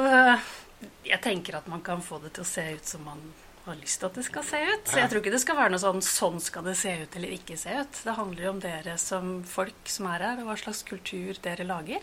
jeg 1.05 1.18
tenker 1.25 1.59
at 1.59 1.66
man 1.68 1.83
kan 1.83 1.99
få 2.03 2.20
det 2.22 2.31
til 2.38 2.46
å 2.46 2.49
se 2.49 2.62
ut 2.79 2.87
som 2.87 3.03
man 3.05 3.27
har 3.67 3.79
lyst 3.81 4.01
til 4.01 4.09
at 4.09 4.19
det 4.19 4.25
skal 4.27 4.45
se 4.47 4.61
ut. 4.63 4.89
Så 4.91 5.01
jeg 5.01 5.11
tror 5.11 5.23
ikke 5.23 5.35
det 5.35 5.43
skal 5.43 5.59
være 5.59 5.73
noe 5.75 5.83
sånn 5.83 6.01
'sånn 6.05 6.41
skal 6.43 6.65
det 6.65 6.77
se 6.79 6.93
ut' 7.03 7.17
eller 7.17 7.35
'ikke 7.35 7.59
se 7.59 7.71
ut'. 7.71 8.03
Det 8.05 8.15
handler 8.15 8.43
jo 8.45 8.51
om 8.51 8.61
dere 8.61 8.97
som 8.99 9.43
folk 9.45 9.83
som 9.85 10.07
er 10.07 10.25
her, 10.27 10.41
og 10.41 10.47
hva 10.47 10.57
slags 10.57 10.83
kultur 10.83 11.35
dere 11.43 11.65
lager. 11.67 12.03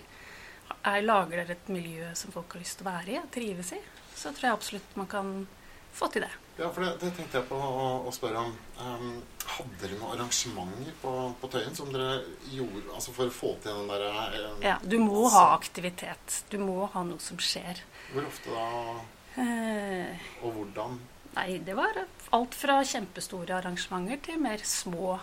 Er, 0.86 1.02
lager 1.02 1.38
dere 1.38 1.52
et 1.52 1.69
miljø 1.69 2.13
som 2.15 2.32
folk 2.32 2.54
har 2.54 2.62
lyst 2.62 2.78
til 2.78 2.88
å 2.88 2.91
være 2.91 3.12
i 3.12 3.17
og 3.17 3.32
trives 3.32 3.71
i, 3.73 3.82
så 4.15 4.32
tror 4.32 4.43
jeg 4.43 4.54
absolutt 4.54 4.95
man 4.95 5.08
kan 5.08 5.47
få 5.93 6.08
til 6.12 6.21
det. 6.21 6.32
Ja, 6.58 6.69
for 6.69 6.82
det, 6.82 6.99
det 6.99 7.15
tenkte 7.15 7.38
jeg 7.39 7.47
på 7.49 7.56
å, 7.56 8.08
å 8.08 8.12
spørre 8.12 8.38
om. 8.38 8.58
Um, 8.80 9.23
hadde 9.45 9.80
dere 9.82 9.97
noen 9.99 10.13
arrangementer 10.17 10.93
på, 11.02 11.36
på 11.41 11.47
Tøyen 11.47 11.76
som 11.76 11.91
dere 11.91 12.23
gjorde 12.49 12.93
altså 12.93 13.12
for 13.12 13.28
å 13.28 13.34
få 13.34 13.56
til 13.62 13.73
den 13.73 13.89
derre 13.89 14.54
um, 14.54 14.62
Ja, 14.62 14.78
du 14.84 14.97
må 14.99 15.28
ha 15.30 15.54
aktivitet. 15.56 16.43
Du 16.49 16.58
må 16.60 16.86
ha 16.86 17.04
noe 17.04 17.19
som 17.19 17.38
skjer. 17.38 17.84
Hvor 18.13 18.26
ofte 18.26 18.49
da, 18.54 19.02
Eh, 19.34 20.17
og 20.45 20.52
hvordan? 20.54 20.99
Nei, 21.35 21.57
det 21.65 21.73
var 21.77 21.97
alt 22.37 22.55
fra 22.57 22.79
kjempestore 22.85 23.55
arrangementer 23.57 24.19
til 24.27 24.41
mer 24.41 24.61
små. 24.67 25.15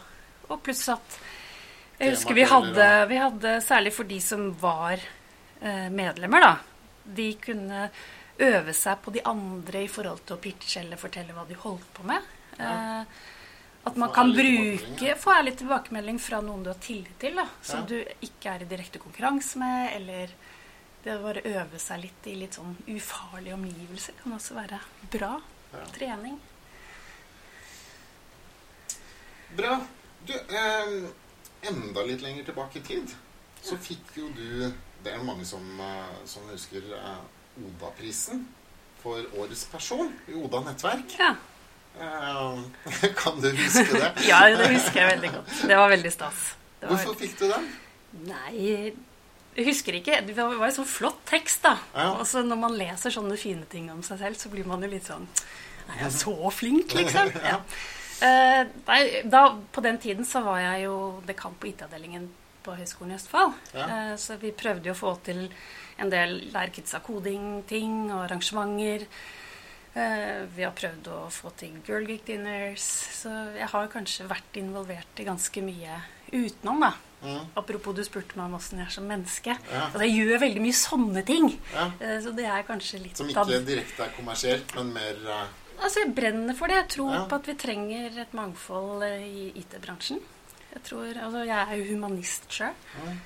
Og 0.50 0.62
pluss 0.66 0.88
at 0.90 1.18
Jeg 2.00 2.14
husker 2.16 2.34
vi 2.34 2.46
hadde, 2.48 2.86
vi 3.10 3.18
hadde 3.20 3.58
Særlig 3.62 3.92
for 3.94 4.08
de 4.08 4.18
som 4.24 4.48
var 4.58 4.98
eh, 4.98 5.88
medlemmer, 5.92 6.40
da. 6.40 6.54
De 7.04 7.34
kunne 7.42 7.90
øve 8.40 8.72
seg 8.74 9.02
på 9.04 9.12
de 9.12 9.20
andre 9.28 9.84
i 9.84 9.90
forhold 9.92 10.22
til 10.26 10.38
å 10.38 10.40
pitche 10.40 10.80
eller 10.80 10.96
fortelle 11.00 11.34
hva 11.36 11.44
de 11.48 11.58
holdt 11.60 11.90
på 11.94 12.06
med. 12.08 12.24
Ja. 12.58 12.72
Eh, 13.02 13.04
at 13.84 13.96
man 13.96 14.10
kan 14.12 14.32
bruke. 14.36 15.14
Få 15.16 15.32
ærlig 15.32 15.54
tilbakemelding 15.60 16.18
fra 16.20 16.40
noen 16.44 16.64
du 16.64 16.68
har 16.72 16.80
tillit 16.84 17.14
til, 17.20 17.36
da, 17.40 17.46
som 17.64 17.80
Ja. 17.80 17.86
du 17.86 18.26
ikke 18.26 18.54
er 18.54 18.62
i 18.64 18.68
direkte 18.68 18.98
konkurranse 19.00 19.56
med, 19.58 19.92
eller 19.96 20.28
det 21.04 21.14
å 21.14 21.22
bare 21.22 21.40
øve 21.48 21.78
seg 21.80 22.02
litt 22.02 22.26
i 22.28 22.34
litt 22.36 22.58
sånn 22.58 22.76
ufarlige 22.88 23.54
omgivelser 23.56 24.18
kan 24.22 24.34
også 24.36 24.54
være 24.58 24.80
bra. 25.10 25.38
Ja. 25.72 25.87
Trening. 25.94 26.40
Bra. 29.56 29.80
Du, 30.26 30.35
eh, 30.35 31.11
enda 31.70 32.02
litt 32.02 32.22
lenger 32.22 32.44
tilbake 32.44 32.78
i 32.78 32.83
tid, 32.83 33.12
så 33.62 33.76
fikk 33.80 34.16
jo 34.16 34.28
du 34.37 34.72
Det 35.00 35.14
er 35.14 35.22
mange 35.24 35.46
som, 35.48 35.62
eh, 35.80 36.16
som 36.28 36.44
husker 36.50 36.85
eh, 36.92 37.20
Oda-prisen 37.56 38.42
for 39.00 39.24
årets 39.40 39.64
person 39.72 40.11
i 40.28 40.35
Oda 40.37 40.61
nettverk. 40.61 41.14
Ja. 41.18 41.30
Eh, 41.96 43.12
kan 43.22 43.40
du 43.40 43.48
huske 43.48 43.87
det? 43.96 44.11
ja, 44.28 44.42
det 44.52 44.68
husker 44.74 45.00
jeg 45.00 45.14
veldig 45.14 45.30
godt. 45.38 45.54
Det 45.72 45.78
var 45.80 45.88
veldig 45.88 46.12
stas. 46.12 46.42
Det 46.80 46.90
var 46.90 47.00
Hvorfor 47.00 47.16
fikk 47.22 47.38
du 47.40 47.46
den? 47.48 47.70
Nei, 48.28 48.92
jeg 49.60 49.70
husker 49.70 49.96
ikke. 50.00 50.20
Det 50.26 50.34
var 50.36 50.56
jo 50.56 50.72
sånn 50.80 50.88
flott 50.88 51.22
tekst, 51.28 51.62
da. 51.66 51.76
Ja. 51.94 52.10
Og 52.16 52.26
så 52.28 52.42
når 52.46 52.60
man 52.64 52.76
leser 52.80 53.14
sånne 53.14 53.38
fine 53.40 53.68
ting 53.70 53.88
om 53.92 54.02
seg 54.06 54.20
selv, 54.22 54.40
så 54.40 54.52
blir 54.52 54.68
man 54.68 54.82
jo 54.84 54.90
litt 54.92 55.08
sånn 55.08 55.28
Er 55.90 56.04
jeg 56.06 56.18
så 56.18 56.36
flink, 56.54 56.94
liksom? 56.96 57.32
Ja. 57.50 57.62
Nei, 58.20 59.00
da, 59.32 59.46
på 59.72 59.80
den 59.80 59.96
tiden 59.96 60.26
så 60.28 60.42
var 60.44 60.58
jeg 60.60 60.82
jo 60.84 60.96
dekan 61.24 61.54
på 61.56 61.70
IT-avdelingen 61.70 62.26
på 62.64 62.76
Høgskolen 62.76 63.14
i 63.14 63.18
Østfold. 63.18 63.54
Ja. 63.74 63.86
Eh, 63.86 64.14
så 64.20 64.36
vi 64.40 64.52
prøvde 64.56 64.90
jo 64.90 64.96
å 64.96 65.00
få 65.00 65.14
til 65.26 65.46
en 66.00 66.12
del 66.12 66.38
lære 66.54 66.74
kidsa 66.76 67.00
koding-ting 67.04 68.10
og 68.10 68.24
arrangementer. 68.26 69.06
Eh, 69.94 70.46
vi 70.54 70.64
har 70.64 70.76
prøvd 70.76 71.10
å 71.12 71.20
få 71.34 71.52
til 71.60 71.80
Girl 71.86 72.08
Geek 72.08 72.26
Dinners. 72.28 72.86
Så 73.20 73.32
jeg 73.56 73.70
har 73.72 73.92
kanskje 73.92 74.28
vært 74.30 74.60
involvert 74.60 75.22
i 75.22 75.28
ganske 75.28 75.64
mye 75.64 76.02
utenom, 76.30 76.84
da. 76.86 76.94
Mm. 77.22 77.46
Apropos 77.61 77.92
du 77.94 78.02
spurte 78.06 78.37
meg 78.38 78.46
om 78.48 78.54
åssen 78.56 78.78
jeg 78.80 78.87
er 78.88 78.94
som 78.94 79.04
menneske. 79.09 79.54
Ja. 79.70 79.87
Altså, 79.90 80.02
jeg 80.06 80.14
gjør 80.24 80.40
veldig 80.44 80.62
mye 80.64 80.76
sånne 80.78 81.22
ting. 81.28 81.48
Ja. 81.74 81.87
Eh, 82.00 82.18
Så 82.24 82.33
det 82.37 82.46
er 82.48 82.62
kanskje 82.68 83.00
litt 83.02 83.16
Som 83.20 83.28
ikke 83.28 83.61
direkte 83.66 84.06
er 84.06 84.14
kommersielt, 84.16 84.74
men 84.78 84.92
mer 84.96 85.20
uh... 85.28 85.46
Altså, 85.80 86.00
jeg 86.04 86.14
brenner 86.16 86.54
for 86.56 86.66
det. 86.68 86.76
Jeg 86.76 86.88
tror 86.96 87.12
Ja. 87.14 87.24
på 87.28 87.35
at 87.40 87.46
vi 87.48 87.54
trenger 87.54 88.18
et 88.20 88.33
mangfold 88.37 89.02
eh, 89.02 89.24
i 89.26 89.46
IT-bransjen. 89.62 90.20
Jeg 90.70 90.83
tror, 90.87 91.09
altså 91.18 91.44
jeg 91.44 91.59
er 91.59 91.76
jo 91.80 91.88
humanist 91.94 92.46
sjøl. 92.52 92.74
Mm. 93.02 93.16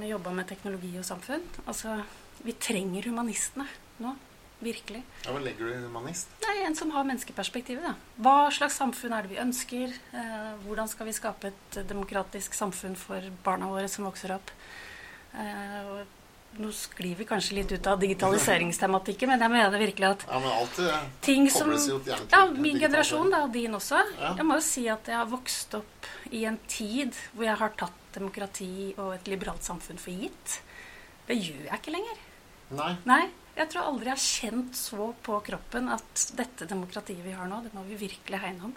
Vi 0.00 0.08
jobba 0.10 0.30
med 0.34 0.48
teknologi 0.48 0.90
og 0.98 1.04
samfunn. 1.04 1.44
Altså, 1.68 2.00
vi 2.42 2.52
trenger 2.58 3.04
humanistene 3.06 3.66
nå. 4.00 4.14
Virkelig. 4.60 5.02
ja, 5.24 5.32
Hva 5.32 5.40
legger 5.40 5.70
du 5.70 5.72
i 5.72 5.80
humanist? 5.86 6.28
Nei, 6.44 6.58
en 6.66 6.74
som 6.76 6.90
har 6.92 7.04
menneskeperspektivet. 7.08 7.82
Da. 7.86 7.94
Hva 8.20 8.50
slags 8.52 8.76
samfunn 8.76 9.14
er 9.16 9.24
det 9.24 9.30
vi 9.32 9.40
ønsker? 9.40 9.94
Eh, 10.12 10.50
hvordan 10.66 10.88
skal 10.88 11.06
vi 11.08 11.14
skape 11.16 11.48
et 11.48 11.78
demokratisk 11.88 12.54
samfunn 12.54 12.96
for 13.00 13.24
barna 13.44 13.70
våre 13.72 13.88
som 13.88 14.04
vokser 14.04 14.36
opp? 14.36 14.50
Eh, 15.34 16.00
Nå 16.58 16.72
sklir 16.74 17.14
vi 17.14 17.24
kanskje 17.24 17.54
litt 17.60 17.70
ut 17.70 17.86
av 17.86 18.00
digitaliseringstematikken, 18.02 19.28
men 19.30 19.38
jeg 19.44 19.52
mener 19.52 19.78
virkelig 19.78 20.06
at 20.08 20.24
Ja, 20.26 20.38
men 20.42 20.50
alt 20.50 20.76
det 20.80 20.94
ting 21.22 21.44
som 21.48 21.70
Ja, 21.70 22.40
min 22.50 22.80
generasjon, 22.80 23.30
da, 23.30 23.44
og 23.44 23.52
din 23.52 23.72
også. 23.78 24.00
Ja. 24.18 24.34
Jeg 24.34 24.46
må 24.48 24.56
jo 24.58 24.64
si 24.66 24.88
at 24.90 25.06
jeg 25.06 25.14
har 25.14 25.26
vokst 25.30 25.76
opp 25.78 26.08
i 26.32 26.44
en 26.50 26.58
tid 26.66 27.14
hvor 27.36 27.44
jeg 27.46 27.56
har 27.56 27.70
tatt 27.78 27.92
demokrati 28.16 28.94
og 28.98 29.14
et 29.14 29.28
liberalt 29.30 29.62
samfunn 29.62 29.98
for 30.02 30.10
gitt. 30.10 30.56
Det 31.28 31.38
gjør 31.38 31.68
jeg 31.70 31.78
ikke 31.78 31.94
lenger. 31.94 32.18
Nei. 32.70 32.96
Nei, 33.06 33.22
jeg 33.56 33.68
tror 33.72 33.88
aldri 33.90 34.10
jeg 34.10 34.16
har 34.16 34.24
kjent 34.24 34.78
så 34.78 35.10
på 35.26 35.40
kroppen 35.46 35.90
at 35.92 36.24
dette 36.38 36.68
demokratiet 36.70 37.22
vi 37.24 37.34
har 37.36 37.48
nå, 37.50 37.62
det 37.64 37.72
må 37.76 37.84
vi 37.88 37.98
virkelig 38.00 38.40
hegne 38.42 38.70
om. 38.70 38.74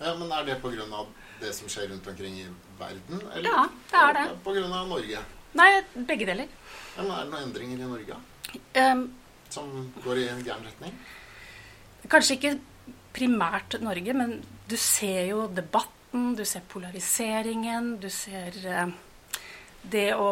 Ja, 0.00 0.14
men 0.18 0.32
er 0.32 0.46
det 0.48 0.58
av 0.92 1.10
det 1.40 1.52
som 1.54 1.70
skjer 1.70 1.90
rundt 1.92 2.06
omkring 2.10 2.38
i 2.40 2.46
verden? 2.78 3.22
Eller 3.32 3.50
Ja, 3.50 3.66
det 3.90 4.00
er 4.00 4.14
det. 4.18 4.24
av 4.74 4.88
Norge? 4.88 5.24
Nei, 5.54 5.68
begge 5.94 6.26
deler. 6.26 6.48
Ja, 6.96 7.02
men 7.02 7.12
er 7.12 7.24
det 7.24 7.30
noen 7.32 7.48
endringer 7.48 7.82
i 7.84 7.90
Norge 7.90 8.22
Um, 8.78 9.08
som 9.50 9.92
går 10.04 10.18
i 10.22 10.28
en 10.30 10.42
gæren 10.46 10.62
retning? 10.66 10.94
Kanskje 12.10 12.36
ikke 12.36 12.52
primært 13.14 13.78
Norge, 13.82 14.14
men 14.14 14.36
du 14.68 14.76
ser 14.78 15.26
jo 15.30 15.46
debatten, 15.54 16.34
du 16.38 16.44
ser 16.46 16.62
polariseringen, 16.70 17.96
du 18.02 18.08
ser 18.12 18.54
eh, 18.62 18.92
det 19.90 20.14
å 20.16 20.30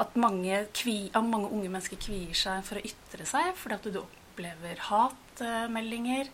At 0.00 0.16
mange, 0.20 0.66
kvi, 0.76 1.10
mange 1.14 1.48
unge 1.50 1.70
mennesker 1.70 2.00
kvier 2.00 2.36
seg 2.36 2.64
for 2.66 2.78
å 2.78 2.84
ytre 2.84 3.26
seg 3.28 3.54
fordi 3.58 3.78
at 3.78 3.88
du 3.94 4.00
opplever 4.02 4.82
hatmeldinger. 4.88 6.30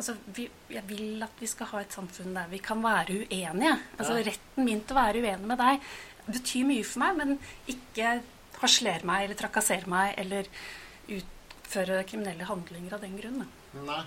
Altså, 0.00 0.14
vi, 0.32 0.46
jeg 0.72 0.84
vil 0.88 1.20
at 1.22 1.42
vi 1.42 1.48
skal 1.50 1.68
ha 1.74 1.82
et 1.82 1.92
samfunn 1.92 2.36
der 2.36 2.48
vi 2.48 2.60
kan 2.64 2.80
være 2.82 3.20
uenige. 3.24 3.74
Altså, 3.98 4.16
Ja. 4.16 4.24
Retten 4.30 4.64
min 4.64 4.80
til 4.80 4.96
å 4.96 5.00
være 5.00 5.20
uenig 5.20 5.50
med 5.50 5.60
deg 5.60 5.90
betyr 6.30 6.68
mye 6.68 6.86
for 6.86 7.02
meg, 7.02 7.18
men 7.18 7.34
ikke 7.68 8.14
harsler 8.60 9.04
meg 9.08 9.26
eller 9.26 9.40
trakasser 9.40 9.86
meg 9.90 10.14
eller 10.20 10.48
utføre 11.10 12.04
kriminelle 12.08 12.48
handlinger 12.48 12.96
av 12.96 13.04
den 13.04 13.18
grunn. 13.18 13.44
Nei. 13.86 14.02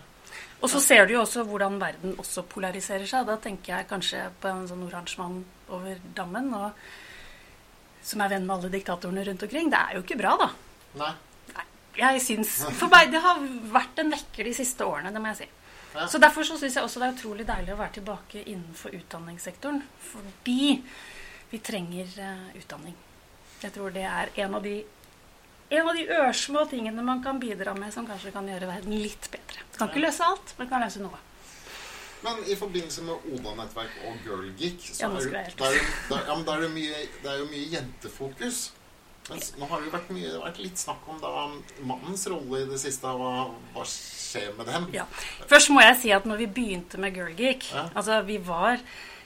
Og 0.63 0.69
så 0.71 0.79
ser 0.81 1.05
du 1.05 1.13
jo 1.15 1.23
også 1.23 1.43
hvordan 1.45 1.79
verden 1.81 2.15
også 2.21 2.45
polariserer 2.49 3.05
seg. 3.09 3.27
Da 3.27 3.35
tenker 3.41 3.75
jeg 3.75 3.89
kanskje 3.89 4.27
på 4.41 4.49
en 4.49 4.67
sånn 4.69 4.85
oransje 4.87 5.19
mann 5.19 5.41
over 5.73 5.99
dammen, 6.15 6.53
og, 6.55 6.71
som 8.03 8.21
er 8.23 8.33
venn 8.35 8.47
med 8.47 8.55
alle 8.57 8.71
diktatorene 8.73 9.23
rundt 9.27 9.45
omkring. 9.47 9.69
Det 9.71 9.79
er 9.79 9.97
jo 9.97 10.03
ikke 10.03 10.19
bra, 10.19 10.35
da. 10.39 10.49
Nei. 11.01 11.11
Nei, 11.53 11.65
jeg 11.99 12.23
syns, 12.25 12.55
For 12.77 12.91
meg 12.91 13.11
det 13.13 13.21
har 13.23 13.41
vært 13.73 14.01
en 14.01 14.11
vekker 14.13 14.49
de 14.49 14.55
siste 14.57 14.85
årene, 14.85 15.13
det 15.13 15.21
må 15.23 15.31
jeg 15.33 15.43
si. 15.43 15.49
Ja. 15.93 16.07
Så 16.09 16.17
Derfor 16.17 16.45
så 16.47 16.57
syns 16.57 16.75
jeg 16.77 16.85
også 16.85 17.01
det 17.01 17.07
er 17.07 17.15
utrolig 17.17 17.45
deilig 17.47 17.75
å 17.75 17.79
være 17.79 17.99
tilbake 17.99 18.41
innenfor 18.41 18.95
utdanningssektoren. 18.97 19.81
Fordi 20.09 20.79
vi 21.51 21.59
trenger 21.61 22.15
uh, 22.17 22.47
utdanning. 22.57 22.95
Jeg 23.61 23.75
tror 23.75 23.93
det 23.93 24.07
er 24.09 24.33
en 24.43 24.57
av 24.57 24.65
de 24.65 24.81
en 25.73 25.87
av 25.89 25.95
de 25.97 26.03
ørsmå 26.05 26.65
tingene 26.69 27.01
man 27.01 27.21
kan 27.23 27.39
bidra 27.41 27.71
med 27.73 27.93
som 27.93 28.05
kanskje 28.05 28.33
kan 28.33 28.45
gjøre 28.45 28.67
verden 28.69 28.93
litt 28.93 29.29
bedre. 29.33 29.63
Det 29.71 29.79
kan 29.79 29.89
ikke 29.89 30.03
løse 30.03 30.25
alt, 30.25 30.53
men 30.59 30.69
kan 30.69 30.83
løse 30.83 31.01
noe. 31.01 31.21
Men 32.23 32.39
i 32.47 32.55
forbindelse 32.55 33.03
med 33.03 33.27
Oda-nettverk 33.35 33.97
og 34.07 34.21
Girlgeek 34.23 34.85
så 34.93 35.09
er, 35.09 35.27
det, 35.27 35.41
er, 35.67 36.29
ja, 36.29 36.69
mye, 36.71 37.03
det 37.23 37.29
er 37.29 37.41
jo 37.41 37.49
mye 37.51 37.67
jentefokus. 37.73 38.69
Mens 39.29 39.53
nå 39.55 39.67
har 39.69 39.79
det 39.79 39.87
jo 39.87 39.93
vært, 39.93 40.09
mye, 40.11 40.27
det 40.27 40.35
har 40.35 40.45
vært 40.49 40.59
litt 40.63 40.79
snakk 40.81 41.05
om 41.11 41.19
da 41.21 41.31
mannens 41.87 42.25
rolle 42.31 42.63
i 42.63 42.67
det 42.67 42.79
siste. 42.81 43.07
Hva, 43.19 43.47
hva 43.75 43.85
skjer 43.87 44.51
med 44.57 44.67
dem? 44.71 44.89
Ja. 44.95 45.05
Først 45.51 45.71
må 45.71 45.83
jeg 45.83 45.99
si 46.01 46.11
at 46.15 46.27
når 46.27 46.43
vi 46.43 46.51
begynte 46.59 46.99
med 46.99 47.15
Girl 47.15 47.35
Geek 47.37 47.69
Ja. 47.71 47.87
altså 47.93 48.19
vi 48.27 48.39
var 48.43 48.81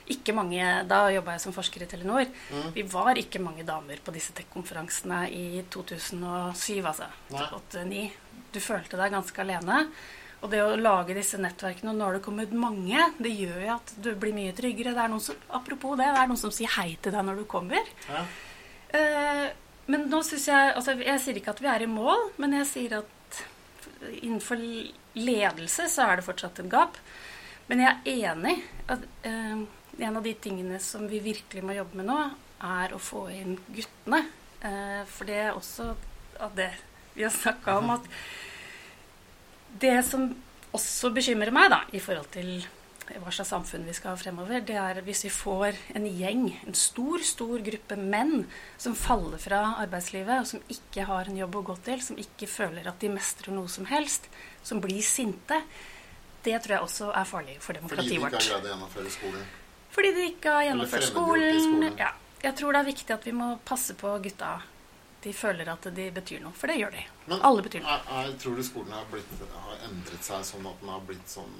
ikke 0.07 0.31
mange, 0.31 0.63
Da 0.87 1.09
jobba 1.11 1.33
jeg 1.35 1.43
som 1.43 1.51
forsker 1.51 1.83
i 1.83 1.87
Telenor. 1.89 2.29
Mm. 2.53 2.69
Vi 2.77 2.83
var 2.87 3.17
ikke 3.19 3.41
mange 3.43 3.65
damer 3.67 3.99
på 3.99 4.13
disse 4.15 4.31
tech-konferansene 4.37 5.25
i 5.35 5.63
2007, 5.69 6.79
altså. 6.79 7.09
Nei. 7.33 7.49
8-9. 7.57 8.05
Du 8.53 8.61
følte 8.63 8.95
deg 8.95 9.11
ganske 9.11 9.43
alene. 9.43 9.81
Og 10.37 10.51
det 10.51 10.59
å 10.61 10.75
lage 10.77 11.15
disse 11.17 11.39
nettverkene, 11.41 11.91
og 11.91 11.97
nå 11.97 12.05
har 12.05 12.17
det 12.17 12.25
kommet 12.25 12.51
mange, 12.53 13.07
det 13.17 13.31
gjør 13.33 13.61
jo 13.63 13.71
at 13.73 13.93
du 14.05 14.11
blir 14.21 14.35
mye 14.35 14.53
tryggere. 14.57 14.93
Det 14.93 15.01
er 15.01 15.13
noen 15.13 15.23
som, 15.23 15.39
apropos 15.57 15.97
det, 15.97 16.09
det 16.13 16.21
er 16.21 16.29
noen 16.29 16.41
som 16.43 16.53
sier 16.53 16.73
hei 16.75 16.91
til 17.01 17.15
deg 17.15 17.25
når 17.25 17.41
du 17.41 17.47
kommer. 17.49 17.89
Ja. 18.05 18.21
Uh, 18.93 19.47
men 19.91 20.05
nå 20.11 20.21
syns 20.23 20.45
jeg 20.47 20.71
altså 20.77 20.93
Jeg 21.01 21.19
sier 21.19 21.37
ikke 21.39 21.51
at 21.51 21.59
vi 21.59 21.67
er 21.67 21.83
i 21.83 21.89
mål, 21.91 22.29
men 22.39 22.55
jeg 22.59 22.69
sier 22.69 22.95
at 23.01 23.41
innenfor 24.21 24.61
ledelse 25.17 25.87
så 25.91 26.05
er 26.05 26.19
det 26.19 26.27
fortsatt 26.27 26.61
et 26.61 26.71
gap. 26.71 26.99
Men 27.67 27.81
jeg 27.83 27.95
er 27.97 28.33
enig 28.35 28.57
at 28.93 29.07
uh, 29.25 29.63
en 29.97 30.19
av 30.19 30.23
de 30.23 30.35
tingene 30.37 30.77
som 30.83 31.07
vi 31.09 31.23
virkelig 31.23 31.65
må 31.65 31.75
jobbe 31.79 31.97
med 31.97 32.11
nå, 32.11 32.19
er 32.67 32.93
å 32.93 33.01
få 33.01 33.27
inn 33.33 33.57
guttene. 33.73 34.21
Uh, 34.61 35.01
for 35.09 35.29
det 35.29 35.41
er 35.47 35.57
også 35.57 35.95
av 36.45 36.53
det 36.57 36.69
vi 37.17 37.25
har 37.25 37.33
snakka 37.33 37.79
om, 37.81 37.95
at 37.97 38.05
det 39.81 39.99
som 40.07 40.29
også 40.75 41.11
bekymrer 41.15 41.53
meg, 41.53 41.69
da, 41.73 41.83
i 41.95 42.01
forhold 42.03 42.29
til 42.33 42.59
hva 43.07 43.31
slags 43.31 43.53
samfunn 43.53 43.85
vi 43.87 43.93
skal 43.95 44.11
ha 44.11 44.19
fremover, 44.19 44.63
det 44.67 44.75
er 44.75 44.99
hvis 45.05 45.23
vi 45.27 45.31
får 45.31 45.77
en 45.95 46.07
gjeng, 46.09 46.49
en 46.67 46.75
stor, 46.75 47.23
stor 47.23 47.61
gruppe 47.63 47.95
menn 47.99 48.41
som 48.75 48.97
faller 48.99 49.39
fra 49.39 49.61
arbeidslivet, 49.83 50.41
og 50.41 50.49
som 50.49 50.73
ikke 50.73 51.05
har 51.07 51.29
en 51.29 51.39
jobb 51.39 51.55
å 51.55 51.63
gå 51.69 51.77
til, 51.87 52.03
som 52.03 52.19
ikke 52.19 52.49
føler 52.51 52.89
at 52.89 52.99
de 52.99 53.13
mestrer 53.13 53.55
noe 53.55 53.71
som 53.71 53.87
helst, 53.87 54.27
som 54.65 54.83
blir 54.83 54.99
sinte. 55.05 55.61
Det 56.43 56.57
tror 56.63 56.77
jeg 56.77 56.87
også 56.89 57.11
er 57.15 57.29
farlig 57.29 57.57
for 57.63 57.79
demokratiet 57.79 58.21
vårt. 58.23 58.35
Fordi 58.37 58.51
de 58.51 58.51
ikke 58.51 58.51
har 58.51 58.59
greid 58.59 58.67
å 58.67 58.73
gjennomføre 58.73 59.13
skolen. 59.15 59.47
Fordi 59.97 60.13
de 60.13 60.25
ikke 60.29 60.53
har 60.53 60.65
gjennomført 60.67 61.07
skolen. 61.07 61.61
skolen. 61.63 61.93
Ja. 61.97 62.11
Jeg 62.43 62.53
tror 62.59 62.75
det 62.75 62.81
er 62.83 62.91
viktig 62.91 63.13
at 63.15 63.23
vi 63.25 63.33
må 63.33 63.47
passe 63.65 63.95
på 63.97 64.11
gutta. 64.21 64.51
De 65.23 65.33
føler 65.33 65.67
at 65.71 65.81
de 65.95 66.11
betyr 66.13 66.39
noe, 66.43 66.53
for 66.53 66.67
det 66.67 66.77
gjør 66.77 66.91
de. 66.93 67.03
Men 67.27 67.41
Alle 67.41 67.61
betyr 67.65 67.81
noe. 67.81 67.89
jeg, 67.89 68.27
jeg 68.27 68.37
tror 68.39 68.55
du 68.55 68.63
skolen 68.63 68.91
har, 68.93 69.05
blitt, 69.11 69.31
har 69.53 69.87
endret 69.89 70.23
seg 70.23 70.43
sånn 70.45 70.67
at 70.69 70.79
den 70.83 70.89
har 70.93 70.99
blitt 71.07 71.27
sånn 71.33 71.55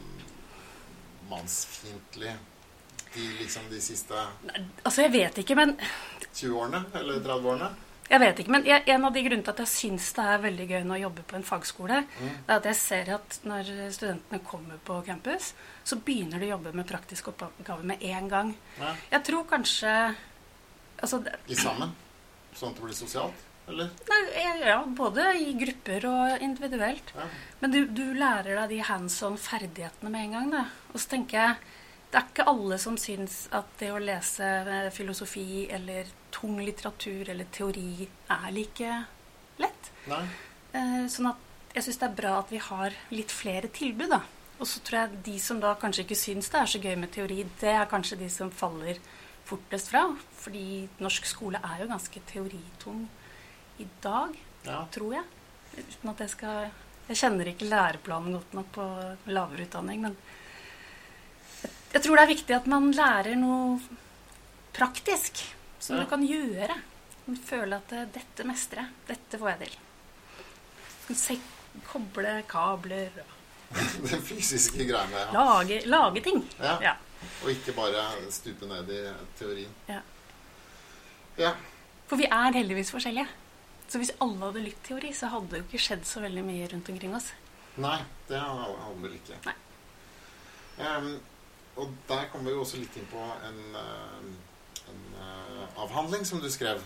mannsfiendtlig 1.30 2.36
de, 3.14 3.24
liksom, 3.42 3.66
de 3.72 3.80
siste 3.82 4.14
Altså, 4.86 5.02
jeg 5.08 5.12
vet 5.16 5.38
ikke, 5.42 5.56
men 5.58 5.76
20 6.38 6.54
årene? 6.60 6.84
Eller 7.00 7.20
30 7.24 7.50
årene? 7.54 7.70
Jeg 8.08 8.22
vet 8.24 8.38
ikke, 8.40 8.52
men 8.56 8.64
jeg, 8.68 8.84
En 8.88 9.04
av 9.04 9.12
de 9.16 9.22
grunnene 9.26 9.44
til 9.44 9.52
at 9.52 9.62
jeg 9.66 9.72
syns 9.74 10.12
det 10.16 10.24
er 10.32 10.44
veldig 10.46 10.68
gøy 10.70 10.84
nå 10.88 10.96
å 10.96 11.02
jobbe 11.02 11.26
på 11.28 11.36
en 11.36 11.44
fagskole, 11.44 11.98
Mm. 12.22 12.30
det 12.46 12.54
er 12.54 12.62
at 12.62 12.70
jeg 12.70 12.76
ser 12.80 13.10
at 13.18 13.40
når 13.44 13.72
studentene 13.92 14.40
kommer 14.48 14.78
på 14.86 15.02
campus, 15.06 15.50
så 15.84 15.98
begynner 16.00 16.40
de 16.40 16.48
å 16.48 16.54
jobbe 16.56 16.72
med 16.78 16.88
praktiske 16.88 17.34
oppgaver 17.34 17.84
med 17.84 18.02
en 18.02 18.30
gang. 18.32 18.54
Ja. 18.80 18.94
Jeg 19.12 19.24
tror 19.28 19.44
kanskje 19.50 20.16
altså, 21.02 21.20
det- 21.24 21.36
I 21.50 21.56
sammen? 21.56 21.92
Sånn 22.56 22.70
at 22.70 22.76
det 22.76 22.84
blir 22.84 22.94
sosialt? 22.96 23.44
Eller? 23.68 23.90
nei, 24.10 24.20
Ja, 24.64 24.78
både 24.86 25.26
i 25.40 25.52
grupper 25.60 26.06
og 26.10 26.44
individuelt. 26.44 27.12
Ja. 27.16 27.26
Men 27.62 27.74
du, 27.74 27.82
du 27.86 28.06
lærer 28.16 28.56
deg 28.62 28.76
de 28.76 28.80
hands 28.88 29.18
on-ferdighetene 29.28 30.12
med 30.14 30.28
en 30.28 30.38
gang. 30.38 30.54
Da. 30.56 30.64
Og 30.94 31.02
så 31.04 31.12
tenker 31.16 31.42
jeg 31.42 31.74
det 32.08 32.22
er 32.22 32.30
ikke 32.30 32.48
alle 32.48 32.78
som 32.80 32.96
syns 32.96 33.50
at 33.56 33.68
det 33.82 33.90
å 33.92 34.00
lese 34.00 34.46
eh, 34.64 34.88
filosofi 34.96 35.66
eller 35.76 36.08
tung 36.32 36.56
litteratur 36.64 37.28
eller 37.34 37.50
teori 37.52 38.08
er 38.32 38.48
like 38.56 38.94
lett. 39.60 39.92
Nei? 40.08 40.24
Eh, 40.72 41.04
sånn 41.12 41.28
at 41.34 41.76
jeg 41.76 41.84
syns 41.84 42.00
det 42.00 42.08
er 42.08 42.18
bra 42.22 42.34
at 42.40 42.54
vi 42.54 42.62
har 42.64 42.96
litt 43.12 43.34
flere 43.36 43.68
tilbud, 43.76 44.08
da. 44.16 44.22
Og 44.58 44.66
så 44.66 44.80
tror 44.82 45.02
jeg 45.02 45.20
de 45.28 45.36
som 45.44 45.60
da 45.62 45.76
kanskje 45.78 46.08
ikke 46.08 46.18
syns 46.18 46.48
det 46.54 46.62
er 46.62 46.72
så 46.72 46.82
gøy 46.82 46.96
med 46.98 47.12
teori, 47.14 47.44
det 47.60 47.76
er 47.76 47.92
kanskje 47.92 48.18
de 48.24 48.30
som 48.32 48.50
faller 48.56 49.04
fortest 49.48 49.92
fra. 49.92 50.08
Fordi 50.40 50.88
norsk 51.04 51.28
skole 51.28 51.60
er 51.60 51.84
jo 51.84 51.92
ganske 51.92 52.24
teoritung 52.32 53.04
i 53.80 53.88
dag, 54.02 54.36
Ja. 54.66 54.86
tror 54.92 55.14
jeg. 55.14 55.24
Uten 55.78 56.10
at 56.10 56.20
jeg 56.20 56.30
skal 56.30 56.72
Jeg 57.08 57.18
kjenner 57.22 57.48
ikke 57.48 57.70
læreplanen 57.70 58.34
godt 58.34 58.54
nok 58.54 58.72
på 58.76 58.86
lavere 59.32 59.64
utdanning, 59.64 60.02
men 60.02 60.18
jeg, 61.94 62.02
tror 62.04 62.18
det 62.18 62.24
er 62.26 62.34
viktig 62.36 62.56
at 62.56 62.68
man 62.68 62.92
lærer 62.92 63.38
noe 63.40 63.80
praktisk 64.76 65.40
som 65.80 65.96
Ja. 65.96 66.04
du 66.04 66.10
kan 66.10 66.26
gjøre. 66.28 66.76
Føle 67.46 67.76
at 67.78 67.92
eh, 67.94 68.06
'dette 68.06 68.44
mestrer 68.46 68.84
jeg'. 68.84 68.92
Dette 69.08 69.40
får 69.40 69.50
jeg 69.50 69.60
til. 71.08 71.16
Se, 71.16 71.40
koble 71.88 72.44
kabler 72.48 73.10
Den 74.12 74.22
fysiske 74.22 74.86
greiene. 74.88 75.18
Ja. 75.18 75.32
lage, 75.32 75.82
lage 75.86 76.22
ting. 76.24 76.44
Ja. 76.60 76.78
Ja. 76.82 76.94
Og 77.44 77.50
ikke 77.52 77.74
bare 77.74 78.32
stupe 78.32 78.66
ned 78.68 78.90
i 78.90 79.02
teorien. 79.40 79.72
Ja. 79.88 80.02
Ja. 81.38 81.54
For 82.08 82.16
vi 82.18 82.26
er 82.26 82.52
heldigvis 82.54 82.92
forskjellige. 82.92 83.28
Så 83.88 84.02
hvis 84.02 84.12
alle 84.24 84.40
hadde 84.44 84.64
likt 84.66 84.84
teori, 84.84 85.14
så 85.16 85.30
hadde 85.32 85.50
det 85.54 85.62
jo 85.62 85.68
ikke 85.70 85.80
skjedd 85.86 86.04
så 86.08 86.20
veldig 86.24 86.44
mye 86.44 86.68
rundt 86.74 86.90
omkring 86.92 87.14
oss. 87.16 87.30
Nei, 87.80 88.00
det 88.28 88.40
hadde 88.42 89.02
vel 89.04 89.14
ikke. 89.16 89.38
Nei. 89.46 89.54
Um, 90.78 91.12
og 91.78 91.94
der 92.10 92.26
kommer 92.32 92.50
vi 92.52 92.56
jo 92.58 92.64
også 92.66 92.78
litt 92.82 92.96
inn 93.00 93.08
på 93.12 93.22
en, 93.48 93.62
ehm, 93.80 94.32
en 94.92 95.04
uh, 95.18 95.84
avhandling 95.86 96.26
som 96.26 96.42
du 96.44 96.50
skrev 96.54 96.82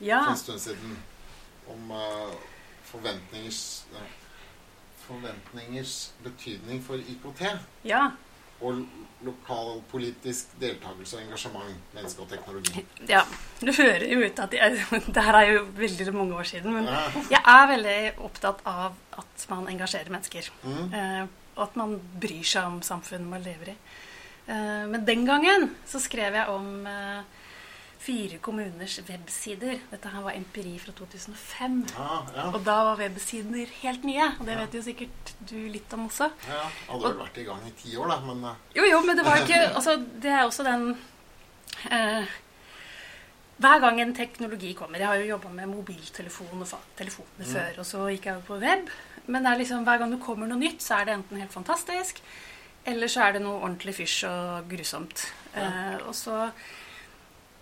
Ja. 0.00 0.22
for 0.24 0.30
en 0.32 0.36
stund 0.40 0.60
siden. 0.64 0.96
Om 1.68 1.90
uh, 1.90 2.32
forventningers 2.84 3.84
uh, 3.92 4.08
Forventningers 5.06 6.12
betydning 6.22 6.82
for 6.84 6.94
IKT. 7.00 7.42
ja. 7.84 8.10
Og 8.60 8.82
lokalpolitisk 9.24 10.54
deltakelse 10.60 11.18
og 11.18 11.22
engasjement, 11.26 11.74
menneske 11.94 12.22
og 12.24 12.28
teknologi. 12.30 12.84
Ja, 13.08 13.22
Du 13.60 13.72
hører 13.76 14.06
jo 14.08 14.22
ut 14.24 14.38
at 14.40 14.54
jeg, 14.56 14.78
Det 15.14 15.24
her 15.26 15.36
er 15.36 15.50
jo 15.52 15.64
veldig 15.76 16.14
mange 16.16 16.34
år 16.40 16.48
siden. 16.48 16.72
Men 16.72 16.84
Ja. 16.88 17.02
jeg 17.30 17.42
er 17.44 17.66
veldig 17.74 17.98
opptatt 18.24 18.62
av 18.64 18.94
at 19.18 19.46
man 19.50 19.68
engasjerer 19.68 20.10
mennesker. 20.10 20.48
Mm. 20.64 20.94
Eh, 20.94 21.26
og 21.56 21.62
at 21.66 21.76
man 21.76 21.98
bryr 22.20 22.44
seg 22.46 22.64
om 22.64 22.80
samfunnet 22.82 23.28
man 23.28 23.42
lever 23.44 23.74
i. 23.74 23.76
Eh, 24.48 24.86
men 24.88 25.04
den 25.04 25.26
gangen 25.28 25.70
så 25.86 26.00
skrev 26.00 26.34
jeg 26.34 26.48
om 26.48 26.86
eh, 26.86 27.20
fire 28.00 28.38
kommuners 28.40 28.96
websider. 29.08 29.80
Dette 29.90 30.08
her 30.08 30.24
var 30.24 30.36
empiri 30.36 30.72
fra 30.80 30.92
2005. 30.96 31.80
Ja, 31.92 32.18
ja, 32.36 32.46
Og 32.48 32.62
da 32.64 32.76
var 32.88 33.00
websider 33.00 33.72
helt 33.82 34.06
nye. 34.08 34.30
Og 34.40 34.46
det 34.48 34.56
vet 34.56 34.76
jo 34.78 34.84
sikkert 34.86 35.32
du 35.50 35.56
litt 35.68 35.92
om 35.96 36.06
også. 36.08 36.30
ja. 36.48 36.62
Hadde 36.88 37.02
vel 37.04 37.18
vært 37.20 37.40
i 37.42 37.46
gang 37.48 37.66
i 37.68 37.74
ti 37.76 37.96
år, 38.00 38.08
da, 38.14 38.20
men 38.24 38.44
eh, 38.48 38.62
Jo, 38.78 38.86
jo, 38.88 39.02
men 39.04 39.20
det 39.20 39.26
var 39.26 39.42
ikke 39.42 39.60
Altså, 39.78 39.98
det 40.22 40.32
er 40.32 40.46
også 40.46 40.64
den 40.66 40.86
eh, 41.92 42.32
Hver 43.60 43.84
gang 43.84 44.00
en 44.00 44.16
teknologi 44.16 44.72
kommer 44.78 45.02
Jeg 45.02 45.10
har 45.10 45.20
jo 45.20 45.30
jobba 45.34 45.52
med 45.60 45.70
mobiltelefon 45.74 46.64
og 46.64 46.74
telefonene 46.96 47.44
mm. 47.44 47.52
før, 47.52 47.80
og 47.82 47.90
så 47.92 48.08
gikk 48.14 48.30
jeg 48.30 48.38
over 48.38 48.48
på 48.48 48.60
web. 48.64 48.92
Men 49.30 49.46
er 49.46 49.60
liksom, 49.60 49.84
hver 49.84 50.00
gang 50.00 50.14
det 50.14 50.24
kommer 50.24 50.48
noe 50.48 50.58
nytt, 50.58 50.80
så 50.82 51.00
er 51.00 51.10
det 51.10 51.18
enten 51.18 51.42
helt 51.42 51.52
fantastisk, 51.52 52.22
eller 52.88 53.12
så 53.12 53.26
er 53.26 53.36
det 53.36 53.42
noe 53.44 53.60
ordentlig 53.60 53.92
fysj 54.00 54.24
og 54.30 54.70
grusomt. 54.72 55.26
Eh, 55.52 55.98
og 56.00 56.14
så 56.16 56.46